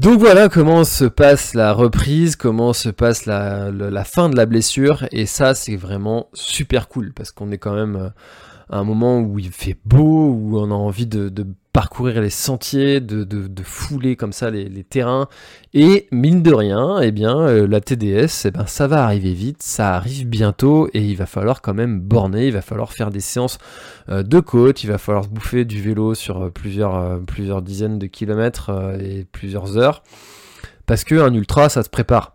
Donc 0.00 0.18
voilà 0.18 0.48
comment 0.48 0.82
se 0.82 1.04
passe 1.04 1.54
la 1.54 1.72
reprise, 1.72 2.34
comment 2.34 2.72
se 2.72 2.88
passe 2.88 3.26
la, 3.26 4.04
fin 4.04 4.28
de 4.28 4.36
la 4.36 4.44
blessure. 4.44 5.06
Et 5.12 5.24
ça, 5.24 5.54
c'est 5.54 5.76
vraiment 5.76 6.28
super 6.32 6.88
cool 6.88 7.12
parce 7.12 7.30
qu'on 7.30 7.52
est 7.52 7.58
quand 7.58 7.74
même 7.74 7.96
euh, 7.96 8.08
à 8.70 8.78
un 8.78 8.84
moment 8.84 9.20
où 9.20 9.38
il 9.38 9.52
fait 9.52 9.76
beau, 9.84 10.30
où 10.30 10.58
on 10.58 10.70
a 10.72 10.74
envie 10.74 11.06
de, 11.06 11.30
parcourir 11.74 12.22
les 12.22 12.30
sentiers, 12.30 13.00
de, 13.00 13.26
fouler 13.64 14.14
comme 14.14 14.32
ça 14.32 14.48
les, 14.48 14.84
terrains. 14.84 15.28
Et 15.74 16.06
mine 16.12 16.40
de 16.40 16.54
rien, 16.54 17.00
eh 17.00 17.10
bien, 17.10 17.36
euh, 17.36 17.66
la 17.66 17.80
TDS, 17.80 18.44
eh 18.44 18.50
ben, 18.52 18.64
ça 18.66 18.86
va 18.86 19.02
arriver 19.04 19.34
vite, 19.34 19.60
ça 19.60 19.96
arrive 19.96 20.28
bientôt 20.28 20.88
et 20.94 21.04
il 21.04 21.16
va 21.16 21.26
falloir 21.26 21.62
quand 21.62 21.74
même 21.74 21.98
borner, 21.98 22.46
il 22.46 22.52
va 22.52 22.62
falloir 22.62 22.92
faire 22.92 23.10
des 23.10 23.18
séances 23.18 23.58
euh, 24.08 24.22
de 24.22 24.38
côte, 24.38 24.84
il 24.84 24.86
va 24.86 24.98
falloir 24.98 25.26
bouffer 25.26 25.64
du 25.64 25.82
vélo 25.82 26.14
sur 26.14 26.44
euh, 26.44 26.50
plusieurs, 26.50 27.20
plusieurs 27.26 27.60
dizaines 27.60 27.98
de 27.98 28.06
kilomètres 28.06 28.70
et 29.00 29.26
plusieurs 29.32 29.76
heures. 29.76 30.04
Parce 30.86 31.02
qu'un 31.02 31.34
ultra, 31.34 31.68
ça 31.68 31.82
se 31.82 31.90
prépare. 31.90 32.34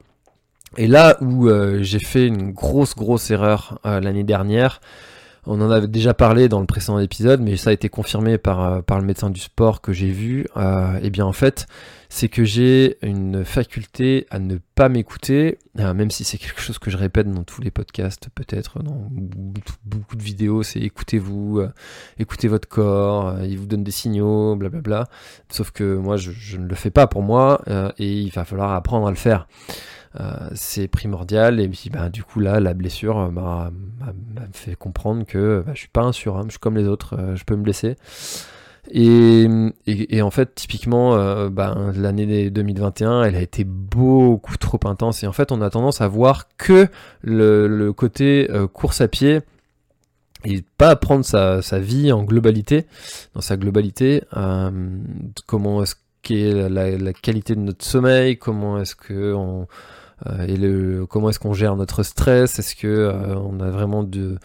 Et 0.75 0.88
là 0.88 1.17
où 1.21 1.49
j'ai 1.80 1.99
fait 1.99 2.28
une 2.28 2.52
grosse, 2.52 2.93
grosse 2.95 3.32
erreur 3.32 3.80
l'année 3.84 4.23
dernière, 4.23 4.82
on 5.50 5.60
en 5.62 5.72
avait 5.72 5.88
déjà 5.88 6.14
parlé 6.14 6.48
dans 6.48 6.60
le 6.60 6.68
précédent 6.68 7.00
épisode, 7.00 7.42
mais 7.42 7.58
ça 7.58 7.72
a 7.72 7.74
été 7.74 7.90
confirmé 7.90 8.38
par, 8.38 8.62
euh, 8.62 8.82
le 8.88 9.02
médecin 9.02 9.32
du 9.32 9.40
sport 9.40 9.82
que 9.82 9.92
j'ai 9.92 10.12
vu. 10.12 10.42
et 10.42 10.46
euh, 10.58 11.00
eh 11.02 11.10
bien 11.10 11.26
en 11.26 11.34
fait, 11.34 11.66
c'est 12.08 12.30
que 12.30 12.44
j'ai 12.44 12.98
une 13.02 13.44
faculté 13.44 14.28
à 14.30 14.38
ne 14.38 14.58
pas 14.76 14.90
m'écouter, 14.90 15.58
euh, 15.80 15.96
même 15.96 16.12
si 16.12 16.24
c'est 16.24 16.38
quelque 16.38 16.62
chose 16.62 16.78
que 16.78 16.92
je 16.92 16.98
répète 16.98 17.32
dans 17.32 17.44
tous 17.44 17.62
les 17.62 17.72
podcasts, 17.72 18.30
peut-être 18.36 18.84
dans 18.84 19.10
beaucoup 19.86 20.16
de 20.16 20.24
vidéos, 20.24 20.62
c'est 20.62 20.80
écoutez-vous, 20.80 21.64
écoutez 22.20 22.48
votre 22.48 22.68
corps, 22.68 23.36
il 23.44 23.58
vous 23.58 23.66
donne 23.66 23.84
des 23.84 23.92
signaux, 23.92 24.56
blablabla. 24.56 25.08
Sauf 25.52 25.72
que 25.72 25.96
moi, 25.96 26.18
je, 26.18 26.58
ne 26.58 26.68
le 26.68 26.76
fais 26.76 26.92
pas 26.92 27.08
pour 27.08 27.24
moi, 27.24 27.64
et 27.98 28.22
il 28.22 28.32
va 28.32 28.46
falloir 28.46 28.74
apprendre 28.74 29.08
à 29.08 29.10
le 29.10 29.18
faire. 29.18 29.48
Euh, 30.19 30.50
c'est 30.56 30.88
primordial. 30.88 31.60
Et 31.60 31.67
puis, 31.67 31.89
bah, 31.89 32.10
du 32.10 32.24
coup, 32.24 32.39
là, 32.39 32.60
la 32.60 32.74
blessure 32.74 33.19
euh, 33.19 33.30
m'a 33.30 33.72
fait 34.54 34.76
comprendre 34.76 35.26
que 35.26 35.63
bah, 35.65 35.74
je 35.76 35.80
suis 35.80 35.89
pas 35.89 36.02
un 36.02 36.12
surhomme, 36.12 36.45
je 36.48 36.52
suis 36.52 36.60
comme 36.60 36.78
les 36.78 36.88
autres, 36.88 37.15
euh, 37.19 37.36
je 37.36 37.43
peux 37.43 37.56
me 37.56 37.63
blesser. 37.63 37.95
Et, 38.91 39.45
et, 39.86 40.22
en 40.24 40.32
fait, 40.32 40.56
typiquement, 40.56 41.15
bah, 41.50 41.78
l'année 41.95 42.50
2021, 42.50 43.22
elle 43.24 43.36
a 43.36 43.41
été 43.41 43.63
beaucoup 43.63 44.58
trop 44.58 44.80
intense. 44.86 45.22
Et 45.22 45.28
en 45.28 45.32
fait, 45.32 45.52
on 45.52 45.62
a 45.62 45.69
tendance 45.69 46.02
à 46.02 46.08
voir 46.08 46.48
que 46.58 46.88
le, 47.22 47.91
côté 47.91 48.50
course 48.74 49.02
à 49.02 49.08
pied 49.08 49.41
et 50.43 50.63
pas 50.78 50.95
prendre 50.95 51.24
sa, 51.24 51.62
sa, 51.62 51.78
vie 51.78 52.12
en 52.12 52.24
globalité, 52.24 52.88
dans 53.36 53.41
sa 53.41 53.58
globalité. 53.58 54.24
comment 55.45 55.84
est-ce 55.84 55.95
qu'est 56.24 56.69
la, 56.69 56.89
la, 56.98 57.13
qualité 57.13 57.54
de 57.54 57.62
notre 57.62 57.86
sommeil? 57.86 58.38
Comment 58.38 58.80
est-ce 58.80 58.95
que 58.95 59.34
on 59.36 59.62
euh, 59.63 59.65
et 60.47 60.58
le, 60.58 61.05
comment 61.05 61.29
est-ce 61.29 61.39
qu'on 61.39 61.53
gère 61.53 61.75
notre 61.75 62.03
stress? 62.03 62.60
Est-ce 62.60 62.75
que 62.75 62.88
euh, 62.88 63.36
on 63.36 63.60
a 63.60 63.69
vraiment 63.69 64.03
de, 64.03 64.38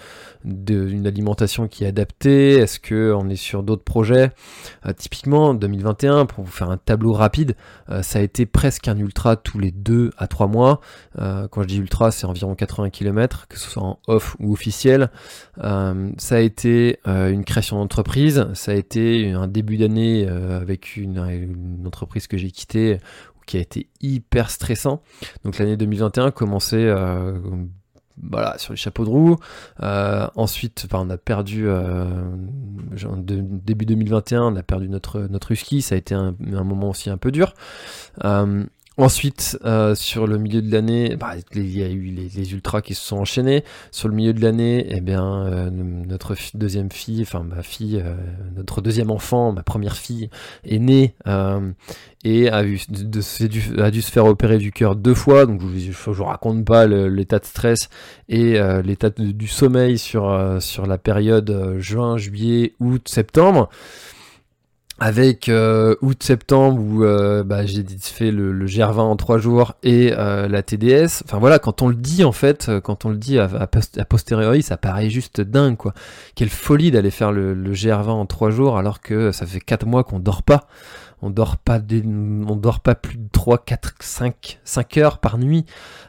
de, 0.44 0.88
une 0.88 1.06
alimentation 1.06 1.68
qui 1.68 1.84
est 1.84 1.88
adaptée? 1.88 2.54
Est-ce 2.54 2.78
que 2.78 3.12
on 3.12 3.28
est 3.28 3.37
sur 3.37 3.62
d'autres 3.62 3.84
projets? 3.84 4.30
Euh, 4.87 4.92
Typiquement, 4.96 5.54
2021, 5.54 6.26
pour 6.26 6.44
vous 6.44 6.50
faire 6.50 6.70
un 6.70 6.76
tableau 6.76 7.12
rapide, 7.12 7.56
ça 8.02 8.18
a 8.18 8.22
été 8.22 8.46
presque 8.46 8.88
un 8.88 8.96
ultra 8.96 9.37
tous 9.37 9.58
les 9.58 9.70
2 9.70 10.12
à 10.16 10.26
3 10.26 10.46
mois. 10.46 10.80
quand 11.16 11.62
je 11.62 11.66
dis 11.66 11.78
ultra, 11.78 12.10
c'est 12.10 12.26
environ 12.26 12.54
80 12.54 12.90
km, 12.90 13.46
que 13.48 13.58
ce 13.58 13.68
soit 13.68 13.82
en 13.82 13.98
off 14.06 14.37
ou 14.40 14.52
officiel. 14.52 15.10
ça 15.56 16.37
a 16.37 16.38
été 16.38 17.00
une 17.06 17.44
création 17.44 17.78
d'entreprise, 17.78 18.46
ça 18.54 18.72
a 18.72 18.74
été 18.74 19.32
un 19.32 19.48
début 19.48 19.76
d'année 19.76 20.26
avec 20.28 20.96
une, 20.96 21.18
une, 21.18 21.87
entreprise 21.87 22.26
que 22.26 22.37
j'ai 22.37 22.50
quittée 22.50 23.00
qui 23.46 23.57
a 23.57 23.61
été 23.61 23.88
hyper 24.00 24.50
stressant. 24.50 25.02
Donc 25.44 25.59
l'année 25.59 25.76
2021 25.76 26.30
commençait 26.30 26.76
euh, 26.76 27.38
voilà, 28.22 28.59
sur 28.59 28.72
les 28.72 28.76
chapeaux 28.76 29.04
de 29.04 29.11
roue. 29.11 29.37
Euh, 29.83 30.26
ensuite, 30.37 30.87
on 30.92 31.11
a 31.11 31.16
perdu, 31.16 31.64
euh, 31.66 32.04
début 33.16 33.87
2021, 33.87 34.42
on 34.42 34.57
a 34.57 34.62
perdu 34.62 34.88
notre, 34.88 35.20
notre 35.22 35.52
husky. 35.52 35.83
Ça 35.83 35.94
a 35.94 35.98
été 35.98 36.14
un, 36.14 36.35
un 36.52 36.64
moment 36.64 36.90
aussi 36.90 37.11
un 37.11 37.18
peu 37.18 37.33
dur. 37.33 37.54
Ensuite, 38.96 39.59
euh, 39.64 39.96
sur 39.96 40.28
le 40.28 40.38
milieu 40.38 40.62
de 40.62 40.70
l'année, 40.70 41.16
bah, 41.16 41.33
il 41.57 41.76
y 41.76 41.83
a 41.83 41.88
eu 41.88 42.02
les, 42.02 42.52
ultras 42.52 42.80
qui 42.80 42.94
se 42.94 43.04
sont 43.04 43.16
enchaînés. 43.16 43.64
Sur 43.90 44.07
le 44.07 44.14
milieu 44.14 44.33
de 44.33 44.40
l'année, 44.40 44.87
eh 44.88 45.00
bien, 45.00 45.46
euh, 45.46 45.68
notre 45.70 46.37
deuxième 46.54 46.92
fille, 46.92 47.22
enfin 47.22 47.42
ma 47.42 47.64
fille, 47.64 48.00
euh, 48.04 48.14
notre 48.57 48.80
deuxième 48.80 49.11
enfant, 49.11 49.50
ma 49.50 49.64
première 49.64 49.96
fille, 49.96 50.30
est 50.64 50.78
née 50.78 51.14
et 52.26 52.48
a, 52.48 52.62
dû 52.62 53.20
se 53.20 54.11
faire 54.12 54.26
opérer 54.26 54.59
du 54.59 54.70
cœur 54.70 54.94
deux 54.94 55.14
fois. 55.14 55.44
Donc, 55.46 55.61
je 55.61 55.88
ne 55.88 56.14
vous 56.14 56.24
raconte 56.24 56.64
pas 56.64 56.87
l'état 56.87 57.40
de 57.40 57.44
stress 57.44 57.88
et 58.28 58.59
l'état 58.85 59.11
du 59.11 59.48
sommeil 59.48 59.98
sur, 59.98 60.57
sur 60.61 60.87
la 60.87 60.98
période 60.98 61.76
juin, 61.78 62.16
juillet, 62.16 62.74
août, 62.78 63.09
septembre. 63.09 63.68
Avec 65.00 65.48
euh, 65.48 65.96
août-septembre 66.02 66.80
où 66.80 67.04
euh, 67.04 67.42
bah, 67.42 67.66
j'ai 67.66 67.85
fait 68.00 68.30
le, 68.30 68.52
le, 68.52 68.66
GR20 68.66 69.00
en 69.00 69.16
trois 69.16 69.38
jours 69.38 69.74
et 69.83 70.12
euh, 70.16 70.46
la 70.46 70.62
TDS. 70.62 71.22
Enfin 71.24 71.38
voilà, 71.38 71.59
quand 71.59 71.83
on 71.83 71.88
le 71.88 71.96
dit 71.96 72.22
en 72.22 72.33
fait, 72.33 72.70
quand 72.83 73.04
on 73.04 73.09
le 73.09 73.16
dit 73.16 73.38
à, 73.38 73.48
à, 73.59 73.66
posteriori, 73.66 74.62
ça 74.62 74.76
paraît 74.76 75.11
juste 75.11 75.40
dingue 75.40 75.76
quoi. 75.76 75.94
Quelle 76.37 76.48
folie 76.48 76.92
d'aller 76.92 77.11
faire 77.11 77.33
le, 77.33 77.54
le, 77.54 77.72
GR20 77.72 78.09
en 78.09 78.26
trois 78.26 78.50
jours 78.50 78.78
alors 78.78 79.00
que 79.00 79.33
ça 79.33 79.46
fait 79.46 79.61
quatre 79.61 79.87
mois 79.87 80.04
qu'on 80.04 80.20
dort 80.20 80.44
pas. 80.44 80.68
On 81.24 81.30
dort 81.30 81.56
pas, 81.56 81.78
dort 81.80 82.80
pas 82.80 82.94
plus 82.94 83.16
de 83.16 83.28
3, 83.32 83.58
4, 83.64 83.94
5, 84.00 84.60
5 84.62 84.96
heures 84.98 85.18
par 85.18 85.38
nuit, 85.38 85.64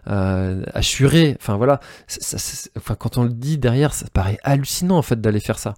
assuré. 0.05 1.37
Enfin 1.39 1.55
voilà, 1.55 1.79
quand 2.99 3.17
on 3.17 3.23
le 3.23 3.29
dit 3.29 3.57
derrière, 3.57 3.93
ça 3.93 4.05
paraît 4.13 4.37
hallucinant 4.43 4.97
en 4.97 5.01
fait 5.01 5.21
d'aller 5.21 5.39
faire 5.39 5.57
ça. 5.57 5.73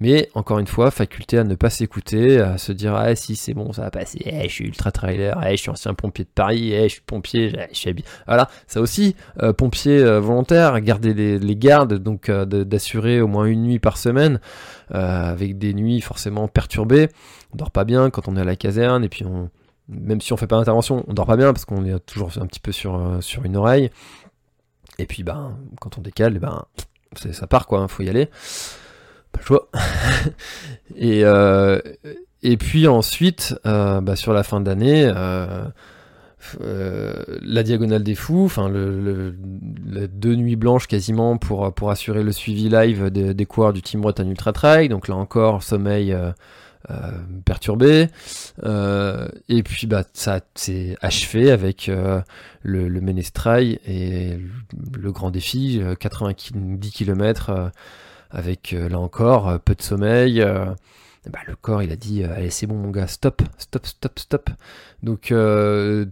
Mais 0.00 0.28
encore 0.34 0.58
une 0.58 0.66
fois, 0.66 0.90
faculté 0.90 1.38
à 1.38 1.44
ne 1.44 1.54
pas 1.54 1.70
s'écouter, 1.70 2.38
à 2.38 2.58
se 2.58 2.72
dire 2.72 2.94
ah 2.94 3.14
si 3.14 3.34
c'est 3.34 3.54
bon, 3.54 3.72
ça 3.72 3.82
va 3.82 3.90
passer, 3.90 4.18
eh, 4.24 4.42
je 4.42 4.52
suis 4.52 4.64
ultra 4.66 4.90
trailer, 4.92 5.40
eh, 5.46 5.52
je 5.52 5.62
suis 5.62 5.70
ancien 5.70 5.94
pompier 5.94 6.24
de 6.24 6.30
Paris, 6.34 6.72
eh, 6.72 6.88
je 6.88 6.94
suis 6.94 7.02
pompier, 7.02 7.52
je 7.72 7.76
suis. 7.76 8.04
Voilà, 8.26 8.48
ça 8.66 8.80
aussi, 8.80 9.16
euh, 9.42 9.52
pompier 9.52 9.98
euh, 9.98 10.20
volontaire, 10.20 10.78
garder 10.80 11.14
les, 11.14 11.56
gardes, 11.56 11.94
donc 11.94 12.28
euh, 12.28 12.44
d'assurer 12.44 13.20
au 13.20 13.26
moins 13.26 13.46
une 13.46 13.62
nuit 13.62 13.78
par 13.78 13.96
semaine, 13.96 14.40
avec 14.90 15.58
des 15.58 15.74
nuits 15.74 16.00
forcément 16.00 16.46
perturbées. 16.46 17.08
On 17.56 17.58
dort 17.58 17.70
pas 17.70 17.84
bien 17.84 18.10
quand 18.10 18.28
on 18.28 18.36
est 18.36 18.40
à 18.40 18.44
la 18.44 18.56
caserne, 18.56 19.02
et 19.02 19.08
puis 19.08 19.24
on, 19.24 19.50
même 19.88 20.20
si 20.20 20.32
on 20.32 20.36
fait 20.36 20.46
pas 20.46 20.58
d'intervention, 20.58 21.04
on 21.08 21.14
dort 21.14 21.26
pas 21.26 21.36
bien 21.36 21.52
parce 21.52 21.64
qu'on 21.64 21.84
est 21.84 21.98
toujours 22.06 22.30
un 22.40 22.46
petit 22.46 22.60
peu 22.60 22.72
sur, 22.72 23.18
sur 23.20 23.44
une 23.44 23.56
oreille. 23.56 23.90
Et 24.98 25.06
puis 25.06 25.22
ben, 25.22 25.56
quand 25.80 25.98
on 25.98 26.00
décale, 26.02 26.38
ben, 26.38 26.64
ça 27.32 27.46
part 27.46 27.66
quoi, 27.66 27.80
hein, 27.80 27.88
faut 27.88 28.02
y 28.02 28.08
aller 28.08 28.28
choix. 29.42 29.68
et, 30.96 31.24
euh, 31.24 31.78
et 32.42 32.56
puis 32.56 32.86
ensuite, 32.86 33.58
euh, 33.66 34.00
bah, 34.00 34.16
sur 34.16 34.32
la 34.32 34.42
fin 34.42 34.60
d'année, 34.60 35.10
euh, 35.14 35.64
la 36.60 37.62
diagonale 37.62 38.02
des 38.02 38.14
fous, 38.14 38.44
enfin 38.44 38.68
le, 38.68 39.34
deux 40.08 40.36
nuits 40.36 40.56
blanches 40.56 40.86
quasiment 40.86 41.38
pour, 41.38 41.72
pour 41.74 41.90
assurer 41.90 42.22
le 42.22 42.32
suivi 42.32 42.68
live 42.68 43.10
des, 43.10 43.34
des 43.34 43.46
coureurs 43.46 43.72
du 43.72 43.82
Team 43.82 44.00
Bretagne 44.00 44.30
Ultra 44.30 44.52
Trail. 44.52 44.88
Donc 44.88 45.08
là 45.08 45.16
encore, 45.16 45.62
sommeil 45.62 46.16
perturbé. 47.44 48.08
et 48.64 49.62
puis 49.62 49.86
bah 49.86 50.04
ça 50.12 50.40
s'est 50.54 50.96
achevé 51.00 51.50
avec 51.50 51.88
le, 51.88 52.22
le 52.62 53.00
Ménestrail 53.00 53.80
et 53.86 54.38
le, 54.92 55.12
grand 55.12 55.30
défi, 55.30 55.80
90 55.98 56.90
km 56.92 57.72
avec 58.30 58.72
euh, 58.72 58.88
là 58.88 58.98
encore 58.98 59.48
euh, 59.48 59.58
peu 59.58 59.74
de 59.74 59.82
sommeil. 59.82 60.40
Euh, 60.40 60.66
bah, 61.32 61.40
le 61.48 61.56
corps 61.56 61.82
il 61.82 61.90
a 61.90 61.96
dit 61.96 62.22
allez 62.22 62.50
c'est 62.50 62.68
bon 62.68 62.76
mon 62.76 62.90
gars 62.90 63.08
stop 63.08 63.42
stop 63.58 63.84
stop 63.84 64.16
stop 64.16 64.50
donc 65.02 65.34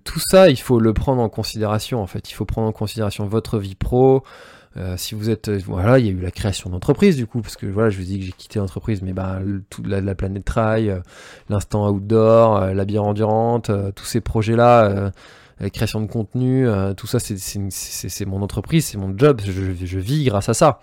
tout 0.02 0.18
ça 0.18 0.50
il 0.50 0.56
faut 0.56 0.80
le 0.80 0.92
prendre 0.92 1.22
en 1.22 1.28
considération 1.28 2.02
en 2.02 2.08
fait 2.08 2.28
il 2.28 2.34
faut 2.34 2.44
prendre 2.44 2.66
en 2.66 2.72
considération 2.72 3.24
votre 3.24 3.60
vie 3.60 3.76
pro 3.76 4.24
si 4.96 5.14
vous 5.14 5.30
êtes 5.30 5.50
voilà 5.50 5.98
il 5.98 6.06
y 6.06 6.08
a 6.08 6.12
eu 6.12 6.20
la 6.20 6.30
création 6.30 6.70
d'entreprise 6.70 7.16
du 7.16 7.26
coup 7.26 7.40
parce 7.40 7.56
que 7.56 7.66
voilà 7.66 7.90
je 7.90 7.98
vous 7.98 8.04
dis 8.04 8.18
que 8.18 8.24
j'ai 8.24 8.32
quitté 8.32 8.58
l'entreprise 8.58 9.02
mais 9.02 9.12
bah 9.12 9.40
toute 9.70 9.86
la, 9.86 10.00
la, 10.00 10.14
planète 10.14 10.44
trail 10.44 11.00
l'instant 11.48 11.88
outdoor 11.90 12.60
la 12.74 12.84
bière 12.84 13.04
endurante 13.04 13.70
tous 13.94 14.04
ces 14.04 14.20
projets 14.20 14.56
là 14.56 15.12
la 15.60 15.70
création 15.70 16.00
de 16.00 16.06
contenu 16.06 16.66
tout 16.96 17.06
ça 17.06 17.18
c'est 17.20 18.26
mon 18.26 18.42
entreprise 18.42 18.86
c'est 18.86 18.98
mon 18.98 19.16
job 19.16 19.40
je 19.44 19.98
vis 19.98 20.24
grâce 20.24 20.48
à 20.48 20.54
ça 20.54 20.80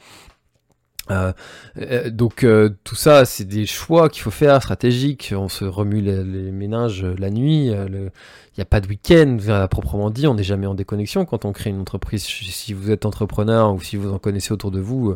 euh, 1.12 1.34
euh, 1.78 2.10
donc 2.10 2.43
euh, 2.43 2.69
tout 2.84 2.95
ça, 2.95 3.26
c'est 3.26 3.45
des 3.45 3.65
choix 3.65 4.10
qu'il 4.10 4.21
faut 4.21 4.32
faire 4.32 4.62
stratégiques. 4.62 5.34
On 5.36 5.50
se 5.50 5.65
remue 5.65 6.02
les, 6.02 6.52
ménages 6.52 7.04
la 7.04 7.30
nuit. 7.30 7.67
Il 7.67 8.12
n'y 8.58 8.62
a 8.62 8.65
pas 8.65 8.82
de 8.82 8.88
week-end 8.88 9.38
à 9.50 9.67
proprement 9.67 10.10
dit. 10.10 10.28
On 10.28 10.36
n'est 10.36 10.43
jamais 10.43 10.67
en 10.67 10.74
déconnexion 10.74 11.26
quand 11.26 11.45
on 11.45 11.52
crée 11.52 11.69
une 11.69 11.82
entreprise. 11.82 12.24
Si 12.24 12.74
vous 12.74 12.91
êtes 12.91 13.06
entrepreneur 13.06 13.74
ou 13.74 13.82
si 13.82 13.95
vous 13.97 14.12
en 14.12 14.19
connaissez 14.19 14.54
autour 14.54 14.71
de 14.71 14.80
vous, 14.80 15.15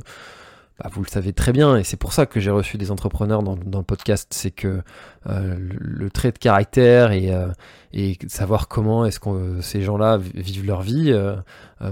bah, 0.80 0.90
vous 0.92 1.02
le 1.02 1.08
savez 1.08 1.32
très 1.32 1.54
bien, 1.54 1.78
et 1.78 1.86
c'est 1.86 1.96
pour 1.96 2.12
ça 2.12 2.26
que 2.26 2.42
j'ai 2.42 2.50
reçu 2.50 2.78
des 2.78 2.92
entrepreneurs 2.92 3.44
dans, 3.44 3.56
le 3.56 3.84
podcast, 3.84 4.28
c'est 4.32 4.52
que 4.52 4.82
euh, 5.28 5.56
le, 5.58 6.10
trait 6.10 6.34
de 6.34 6.38
caractère 6.38 7.14
et, 7.14 7.34
euh, 7.34 7.48
savoir 8.28 8.68
comment 8.68 9.06
est-ce 9.06 9.22
que 9.22 9.62
ces 9.62 9.82
gens-là 9.82 10.18
vivent 10.18 10.66
leur 10.66 10.82
vie, 10.82 11.14
euh, 11.14 11.38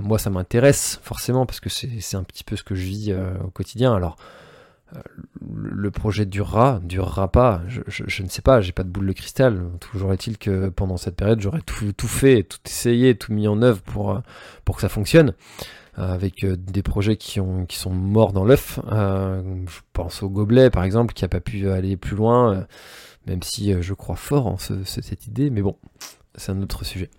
moi 0.02 0.20
ça 0.20 0.30
m'intéresse 0.30 1.00
forcément 1.02 1.46
parce 1.46 1.62
que 1.62 1.70
c'est 1.70 2.18
un 2.18 2.24
petit 2.24 2.44
peu 2.44 2.58
ce 2.58 2.64
que 2.64 2.76
je 2.76 2.84
vis 2.84 3.16
au 3.44 3.50
quotidien. 3.52 3.96
Alors 3.96 4.18
le 5.56 5.90
projet 5.90 6.26
durera, 6.26 6.80
durera 6.84 7.32
pas, 7.32 7.62
je 7.68 8.24
ne 8.24 8.28
sais 8.28 8.42
pas, 8.42 8.60
j'ai 8.60 8.74
pas 8.74 8.84
de 8.84 8.90
boule 8.90 9.08
de 9.08 9.14
cristal. 9.14 9.64
Toujours 9.80 10.12
est-il 10.12 10.38
que 10.38 10.68
pendant 10.68 10.98
cette 10.98 11.16
période, 11.16 11.40
j'aurais 11.40 11.62
tout, 11.62 11.94
tout 11.94 12.08
fait, 12.08 12.44
tout 12.44 12.60
essayé, 12.66 13.16
tout 13.16 13.34
mis 13.34 13.48
en 13.48 13.62
œuvre 13.62 13.82
pour, 13.82 14.22
pour 14.66 14.76
que 14.76 14.82
ça 14.82 14.90
fonctionne. 14.90 15.34
Euh, 16.00 16.12
avec 16.12 16.44
euh, 16.44 16.56
des 16.58 16.82
projets 16.82 17.18
qui, 17.18 17.40
ont, 17.40 17.68
qui 17.68 17.78
sont 17.78 17.92
morts 17.92 18.34
dans 18.34 18.46
l'œuf. 18.46 18.80
Euh, 18.92 19.44
je 19.68 19.80
pense 19.94 20.24
au 20.24 20.30
Gobelet 20.30 20.72
par 20.72 20.84
exemple, 20.84 21.14
qui 21.14 21.24
n'a 21.24 21.28
pas 21.28 21.40
pu 21.40 21.70
aller 21.70 21.98
plus 21.98 22.16
loin, 22.16 22.66
même 23.28 23.44
si 23.44 23.80
je 23.80 23.94
crois 23.94 24.16
fort 24.16 24.48
en 24.48 24.58
cette 24.58 25.28
idée, 25.28 25.52
mais 25.52 25.62
bon, 25.62 25.78
c'est 26.36 26.52
un 26.52 26.62
autre 26.64 26.84
sujet. 26.84 27.12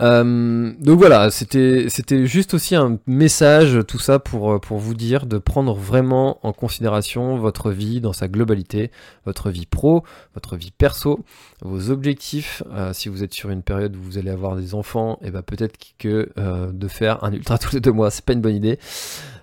Euh, 0.00 0.72
donc 0.80 0.98
voilà, 0.98 1.30
c'était 1.30 1.88
juste 2.26 2.54
aussi 2.54 2.76
un 2.76 2.98
message, 3.06 3.78
tout 3.86 3.98
ça 3.98 4.18
pour 4.18 4.60
pour 4.60 4.78
vous 4.78 4.94
dire 4.94 5.26
de 5.26 5.38
prendre 5.38 5.74
vraiment 5.74 6.38
en 6.46 6.52
considération 6.52 7.36
votre 7.36 7.70
vie 7.70 8.00
dans 8.00 8.12
sa 8.12 8.28
globalité, 8.28 8.90
votre 9.26 9.50
vie 9.50 9.66
pro, 9.66 10.04
votre 10.34 10.56
vie 10.56 10.70
perso, 10.70 11.24
vos 11.62 11.90
objectifs. 11.90 12.62
Euh, 12.72 12.92
si 12.92 13.08
vous 13.08 13.22
êtes 13.22 13.34
sur 13.34 13.50
une 13.50 13.62
période 13.62 13.96
où 13.96 14.00
vous 14.00 14.18
allez 14.18 14.30
avoir 14.30 14.56
des 14.56 14.74
enfants, 14.74 15.18
et 15.22 15.28
eh 15.28 15.30
ben 15.30 15.42
peut-être 15.42 15.76
que 15.98 16.30
euh, 16.38 16.70
de 16.72 16.88
faire 16.88 17.24
un 17.24 17.32
ultra 17.32 17.58
tous 17.58 17.74
les 17.74 17.80
deux 17.80 17.92
mois, 17.92 18.10
c'est 18.10 18.24
pas 18.24 18.32
une 18.32 18.40
bonne 18.40 18.56
idée. 18.56 18.78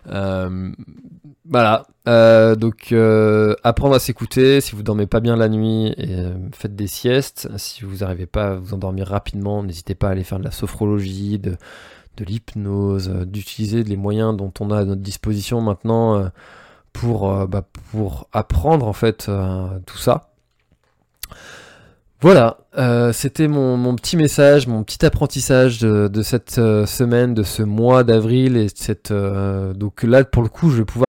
Euh, 0.08 0.72
voilà, 1.48 1.86
euh, 2.08 2.56
donc 2.56 2.92
euh, 2.92 3.56
apprendre 3.64 3.96
à 3.96 4.00
s'écouter. 4.00 4.62
Si 4.62 4.76
vous 4.76 4.84
dormez 4.84 5.08
pas 5.08 5.20
bien 5.20 5.36
la 5.36 5.50
nuit, 5.50 5.96
faites 6.54 6.76
des 6.76 6.88
siestes. 6.88 7.50
Si 7.58 7.84
vous 7.84 7.98
n'arrivez 7.98 8.26
pas 8.26 8.54
à 8.54 8.56
vous 8.56 8.74
endormir 8.74 9.08
rapidement, 9.08 9.64
n'hésitez 9.64 9.96
pas 9.96 10.10
à 10.10 10.12
aller 10.12 10.24
faire 10.24 10.40
de 10.40 10.44
la 10.44 10.52
sophrologie, 10.52 11.40
de, 11.40 11.58
de 12.18 12.26
l'hypnose, 12.26 13.10
d'utiliser 13.26 13.84
les 13.84 13.98
moyens 13.98 14.36
dont 14.36 14.54
on 14.60 14.72
a 14.72 14.80
à 14.80 14.86
notre 14.86 15.02
disposition 15.02 15.62
maintenant 15.62 16.32
pour, 16.94 17.48
bah, 17.48 17.66
pour 17.92 18.28
apprendre 18.32 18.88
en 18.88 18.94
fait 18.94 19.30
tout 19.86 19.98
ça. 19.98 20.35
Voilà, 22.26 22.58
euh, 22.76 23.14
c'était 23.14 23.48
mon, 23.48 23.78
mon, 23.78 23.96
petit 23.96 24.18
message, 24.18 24.66
mon 24.66 24.84
petit 24.84 25.06
apprentissage 25.06 25.78
de, 25.78 26.08
de 26.08 26.24
cette 26.24 26.58
euh, 26.58 26.88
semaine, 26.88 27.36
de 27.36 27.44
ce 27.44 27.62
mois 27.62 28.04
d'avril 28.04 28.58
et 28.58 28.68
cette 28.74 29.12
euh, 29.12 29.76
donc 29.76 30.02
là 30.02 30.24
pour 30.24 30.42
le 30.42 30.50
coup 30.50 30.72
je 30.72 30.78
vais 30.78 30.86
pouvoir. 30.86 31.06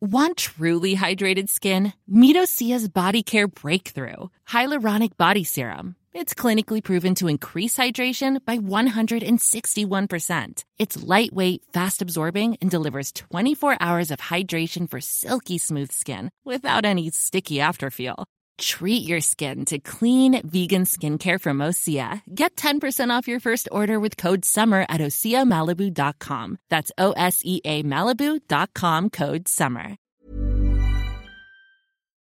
Want 0.00 0.38
truly 0.38 0.94
hydrated 0.94 1.50
skin? 1.50 1.92
Midosia's 2.10 2.88
Body 2.88 3.22
Care 3.22 3.48
Breakthrough 3.48 4.30
Hyaluronic 4.54 5.18
Body 5.18 5.44
Serum. 5.44 5.96
It's 6.14 6.32
clinically 6.32 6.82
proven 6.82 7.14
to 7.16 7.28
increase 7.28 7.76
hydration 7.76 8.38
by 8.46 8.56
161%. 8.56 10.64
It's 10.78 10.96
lightweight, 10.96 11.60
fast 11.74 12.00
absorbing, 12.00 12.56
and 12.62 12.70
delivers 12.70 13.12
24 13.12 13.76
hours 13.80 14.10
of 14.10 14.30
hydration 14.30 14.88
for 14.88 15.02
silky 15.02 15.58
smooth 15.58 15.92
skin 15.92 16.30
without 16.46 16.86
any 16.86 17.10
sticky 17.10 17.56
afterfeel. 17.56 18.24
Treat 18.58 19.04
your 19.04 19.20
skin 19.20 19.64
to 19.66 19.78
clean 19.78 20.40
vegan 20.44 20.84
skincare 20.84 21.40
from 21.40 21.58
Osea. 21.58 22.22
Get 22.34 22.56
10% 22.56 23.10
off 23.10 23.28
your 23.28 23.40
first 23.40 23.68
order 23.70 24.00
with 24.00 24.16
code 24.16 24.44
SUMMER 24.44 24.84
at 24.88 25.00
OseaMalibu.com. 25.00 26.58
That's 26.68 26.90
O 26.98 27.12
S 27.12 27.42
E 27.44 27.60
A 27.64 27.82
Malibu.com 27.84 29.10
code 29.10 29.48
SUMMER. 29.48 29.96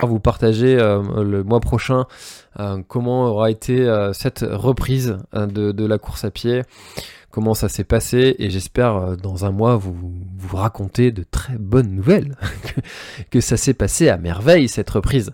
Vous 0.02 0.20
partagez 0.20 0.76
euh, 0.78 1.22
le 1.22 1.42
mois 1.42 1.60
prochain 1.60 2.04
euh, 2.60 2.82
comment 2.86 3.24
aura 3.24 3.50
été 3.50 3.88
euh, 3.88 4.12
cette 4.12 4.44
reprise 4.46 5.16
euh, 5.34 5.46
de, 5.46 5.72
de, 5.72 5.86
la 5.86 5.96
course 5.96 6.24
à 6.24 6.30
pied. 6.30 6.64
Comment 7.36 7.52
ça 7.52 7.68
s'est 7.68 7.84
passé 7.84 8.34
et 8.38 8.48
j'espère 8.48 8.96
euh, 8.96 9.14
dans 9.14 9.44
un 9.44 9.50
mois 9.50 9.76
vous 9.76 9.94
vous 10.38 10.56
raconter 10.56 11.12
de 11.12 11.22
très 11.22 11.58
bonnes 11.58 11.90
nouvelles, 11.90 12.34
que, 13.30 13.42
ça 13.42 13.58
s'est 13.58 13.74
passé 13.74 14.08
à 14.08 14.16
merveille 14.16 14.68
cette 14.68 14.88
reprise. 14.88 15.32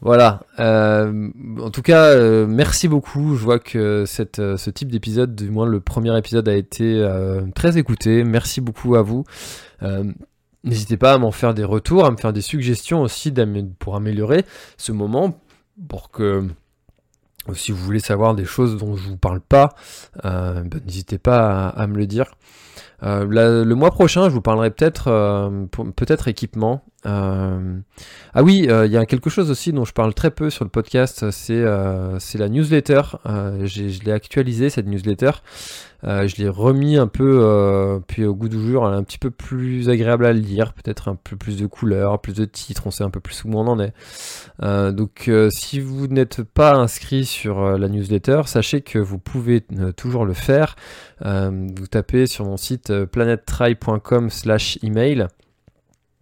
Voilà. 0.00 0.40
Euh, 0.58 1.30
en 1.62 1.70
tout 1.70 1.82
cas, 1.82 2.06
euh, 2.06 2.48
merci 2.48 2.88
beaucoup. 2.88 3.36
Je 3.36 3.44
vois 3.44 3.60
que 3.60 4.02
ce 4.08 4.70
type 4.70 4.90
d'épisode, 4.90 5.36
du 5.36 5.48
moins 5.48 5.66
le 5.66 5.78
premier 5.78 6.18
épisode, 6.18 6.48
a 6.48 6.54
été 6.56 7.08
très 7.54 7.78
écouté. 7.78 8.24
Merci 8.24 8.60
beaucoup 8.60 8.96
à 8.96 9.02
vous. 9.02 9.24
N'hésitez 10.64 10.96
pas 10.96 11.12
à 11.12 11.18
m'en 11.18 11.30
faire 11.30 11.54
des 11.54 11.64
retours, 11.64 12.06
à 12.06 12.10
me 12.10 12.16
faire 12.16 12.32
des 12.32 12.42
suggestions 12.42 13.02
aussi 13.02 13.32
pour 13.78 13.94
améliorer 13.94 14.44
ce 14.78 14.90
moment, 14.90 15.38
pour 15.88 16.10
que 16.10 16.48
si 17.54 17.72
vous 17.72 17.78
voulez 17.78 18.00
savoir 18.00 18.34
des 18.34 18.44
choses 18.44 18.76
dont 18.76 18.96
je 18.96 19.08
vous 19.08 19.16
parle 19.16 19.40
pas, 19.40 19.74
euh, 20.24 20.62
ben, 20.62 20.80
n'hésitez 20.84 21.18
pas 21.18 21.68
à, 21.68 21.86
me 21.86 21.96
le 21.96 22.06
dire. 22.06 22.34
Euh, 23.02 23.64
le 23.64 23.74
mois 23.74 23.90
prochain, 23.90 24.28
je 24.28 24.34
vous 24.34 24.42
parlerai 24.42 24.70
peut-être 24.70 25.08
euh, 25.08 25.66
peut-être 25.96 26.28
équipement. 26.28 26.84
Euh, 27.04 27.78
ah 28.34 28.42
oui, 28.42 28.66
il 28.68 28.90
y 28.90 28.96
a 28.96 29.06
quelque 29.06 29.30
chose 29.30 29.50
aussi 29.50 29.72
dont 29.72 29.84
je 29.84 29.92
parle 29.92 30.14
très 30.14 30.30
peu 30.30 30.50
sur 30.50 30.64
le 30.64 30.70
podcast, 30.70 31.30
c'est 31.30 31.64
c'est 32.18 32.38
la 32.38 32.48
newsletter. 32.48 33.02
je 33.24 34.04
l'ai 34.04 34.12
actualisé 34.12 34.70
cette 34.70 34.86
newsletter. 34.86 35.30
je 36.02 36.36
l'ai 36.36 36.48
remis 36.48 36.96
un 36.96 37.06
peu, 37.06 38.00
puis 38.08 38.24
au 38.24 38.34
goût 38.34 38.48
du 38.48 38.60
jour, 38.60 38.88
elle 38.88 38.94
est 38.94 38.98
un 38.98 39.04
petit 39.04 39.18
peu 39.18 39.30
plus 39.30 39.88
agréable 39.88 40.26
à 40.26 40.32
lire, 40.32 40.72
peut-être 40.72 41.08
un 41.08 41.16
peu 41.16 41.36
plus 41.36 41.56
de 41.56 41.66
couleurs, 41.66 42.20
plus 42.20 42.34
de 42.34 42.44
titres, 42.44 42.86
on 42.86 42.90
sait 42.90 43.04
un 43.04 43.10
peu 43.10 43.20
plus 43.20 43.44
où 43.44 43.50
on 43.54 43.66
en 43.68 43.78
est. 43.78 43.92
donc 44.92 45.30
si 45.50 45.80
vous 45.80 46.08
n'êtes 46.08 46.42
pas 46.42 46.74
inscrit 46.74 47.24
sur 47.24 47.78
la 47.78 47.88
newsletter, 47.88 48.42
sachez 48.46 48.80
que 48.80 48.98
vous 48.98 49.18
pouvez 49.18 49.64
toujours 49.96 50.24
le 50.24 50.34
faire. 50.34 50.74
vous 51.20 51.86
tapez 51.88 52.26
sur 52.26 52.44
mon 52.44 52.56
site 52.56 52.90
euh, 52.90 53.06
planettry.com 53.06 54.30
slash 54.30 54.78
email. 54.82 55.28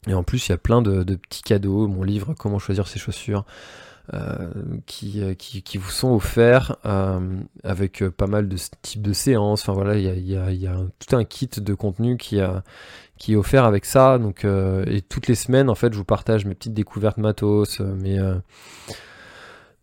Et 0.07 0.15
en 0.15 0.23
plus, 0.23 0.49
il 0.49 0.53
y 0.53 0.55
a 0.55 0.59
plein 0.59 0.83
de, 0.83 1.03
petits 1.15 1.43
cadeaux. 1.43 1.87
Mon 1.89 2.03
livre 2.03 2.35
Comment 2.39 2.59
choisir 2.59 2.89
ses 2.89 2.99
chaussures. 2.99 3.45
Euh, 4.13 4.51
qui, 4.85 5.23
euh, 5.23 5.33
qui, 5.33 5.63
qui, 5.63 5.79
vous 5.79 5.89
sont 5.89 6.13
offerts 6.13 6.77
avec 7.63 8.07
pas 8.11 8.27
mal 8.27 8.51
de 8.51 8.57
types 8.83 9.01
de 9.01 9.15
séances. 9.15 9.63
Enfin 9.63 9.73
voilà, 9.73 9.97
il 9.97 10.05
y 10.05 10.37
a, 10.37 10.53
y 10.53 10.67
a, 10.67 10.77
tout 10.99 11.17
un 11.17 11.25
kit 11.25 11.49
de 11.57 11.73
contenu 11.73 12.19
qui, 12.19 12.39
a, 12.39 12.63
qui 13.17 13.33
est 13.33 13.37
offert 13.37 13.65
avec 13.65 13.87
ça. 13.87 14.19
Donc, 14.19 14.45
et 14.45 15.01
toutes 15.01 15.27
les 15.27 15.35
semaines, 15.35 15.71
en 15.71 15.75
fait, 15.75 15.93
je 15.93 15.99
vous 15.99 16.05
partage 16.05 16.45
mes 16.45 16.55
petites 16.55 16.75
découvertes 16.75 17.17
matos, 17.17 17.81
mes, 17.81 18.21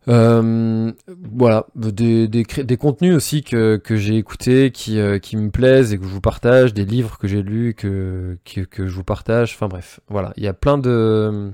euh, 0.07 0.91
voilà, 1.31 1.67
des, 1.75 2.27
des, 2.27 2.77
contenus 2.77 3.15
aussi 3.15 3.43
que, 3.43 3.77
que 3.77 3.95
j'ai 3.95 4.17
écoutés, 4.17 4.71
qui, 4.71 4.99
euh, 4.99 5.19
qui 5.19 5.37
me 5.37 5.51
plaisent 5.51 5.93
et 5.93 5.97
que 5.97 6.03
je 6.03 6.09
vous 6.09 6.21
partage, 6.21 6.73
des 6.73 6.85
livres 6.85 7.17
que 7.19 7.27
j'ai 7.27 7.43
lus 7.43 7.75
que, 7.75 8.37
que, 8.43 8.61
que, 8.61 8.87
je 8.87 8.95
vous 8.95 9.03
partage, 9.03 9.53
enfin 9.53 9.67
bref, 9.67 9.99
voilà, 10.07 10.33
il 10.37 10.43
y 10.43 10.47
a 10.47 10.53
plein 10.53 10.77
de, 10.77 11.51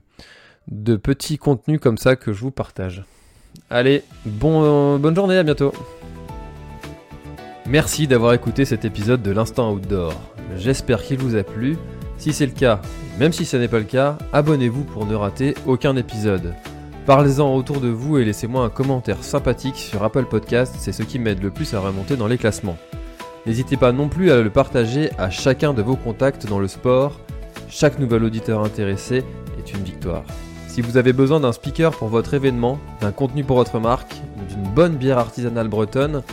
de 0.69 0.95
petits 0.95 1.37
contenus 1.37 1.79
comme 1.81 1.97
ça 1.97 2.15
que 2.15 2.31
je 2.31 2.39
vous 2.39 2.51
partage. 2.51 3.03
Allez, 3.69 4.03
bon, 4.25 4.97
bonne 4.97 5.15
journée, 5.15 5.37
à 5.37 5.43
bientôt 5.43 5.73
Merci 7.67 8.07
d'avoir 8.07 8.33
écouté 8.33 8.63
cet 8.63 8.85
épisode 8.85 9.21
de 9.21 9.31
l'Instant 9.31 9.73
Outdoor. 9.73 10.13
J'espère 10.55 11.03
qu'il 11.03 11.17
vous 11.17 11.35
a 11.35 11.43
plu. 11.43 11.77
Si 12.17 12.31
c'est 12.31 12.45
le 12.45 12.53
cas, 12.53 12.81
même 13.19 13.33
si 13.33 13.43
ce 13.43 13.57
n'est 13.57 13.67
pas 13.67 13.79
le 13.79 13.83
cas, 13.83 14.17
abonnez-vous 14.31 14.85
pour 14.85 15.05
ne 15.05 15.15
rater 15.15 15.53
aucun 15.65 15.97
épisode. 15.97 16.53
Parlez-en 17.07 17.55
autour 17.55 17.79
de 17.79 17.87
vous 17.87 18.17
et 18.17 18.25
laissez-moi 18.25 18.65
un 18.65 18.69
commentaire 18.69 19.23
sympathique 19.23 19.77
sur 19.77 20.03
Apple 20.03 20.25
Podcast, 20.25 20.75
c'est 20.77 20.91
ce 20.91 21.03
qui 21.03 21.19
m'aide 21.19 21.41
le 21.41 21.51
plus 21.51 21.73
à 21.73 21.79
remonter 21.79 22.17
dans 22.17 22.27
les 22.27 22.37
classements. 22.37 22.77
N'hésitez 23.45 23.77
pas 23.77 23.93
non 23.93 24.09
plus 24.09 24.29
à 24.29 24.41
le 24.41 24.49
partager 24.49 25.11
à 25.17 25.29
chacun 25.29 25.73
de 25.73 25.81
vos 25.81 25.95
contacts 25.95 26.47
dans 26.47 26.59
le 26.59 26.67
sport. 26.67 27.13
Chaque 27.69 27.97
nouvel 27.97 28.25
auditeur 28.25 28.61
intéressé 28.61 29.23
est 29.57 29.73
une 29.73 29.85
victoire. 29.85 30.25
Si 30.67 30.81
vous 30.81 30.97
avez 30.97 31.13
besoin 31.13 31.39
d'un 31.39 31.53
speaker 31.53 31.91
pour 31.91 32.09
votre 32.09 32.33
événement, 32.33 32.77
d'un 32.99 33.13
contenu 33.13 33.45
pour 33.45 33.55
votre 33.55 33.79
marque, 33.79 34.13
d'une 34.49 34.69
bonne 34.73 34.97
bière 34.97 35.17
artisanale 35.17 35.69
bretonne, 35.69 36.23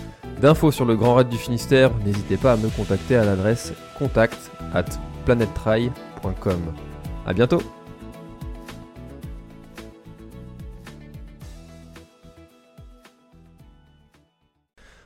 d'infos 0.43 0.73
sur 0.73 0.87
le 0.87 0.97
Grand 0.97 1.15
Raid 1.15 1.29
du 1.29 1.39
Finistère, 1.39 1.93
n'hésitez 2.05 2.37
pas 2.37 2.55
à 2.55 2.57
me 2.57 2.69
contacter 2.69 3.15
à 3.15 3.25
l'adresse 3.25 3.73
contact 3.97 4.51
at 4.75 4.87
planettry.com. 5.25 6.61
A 7.29 7.33
bientôt 7.33 7.63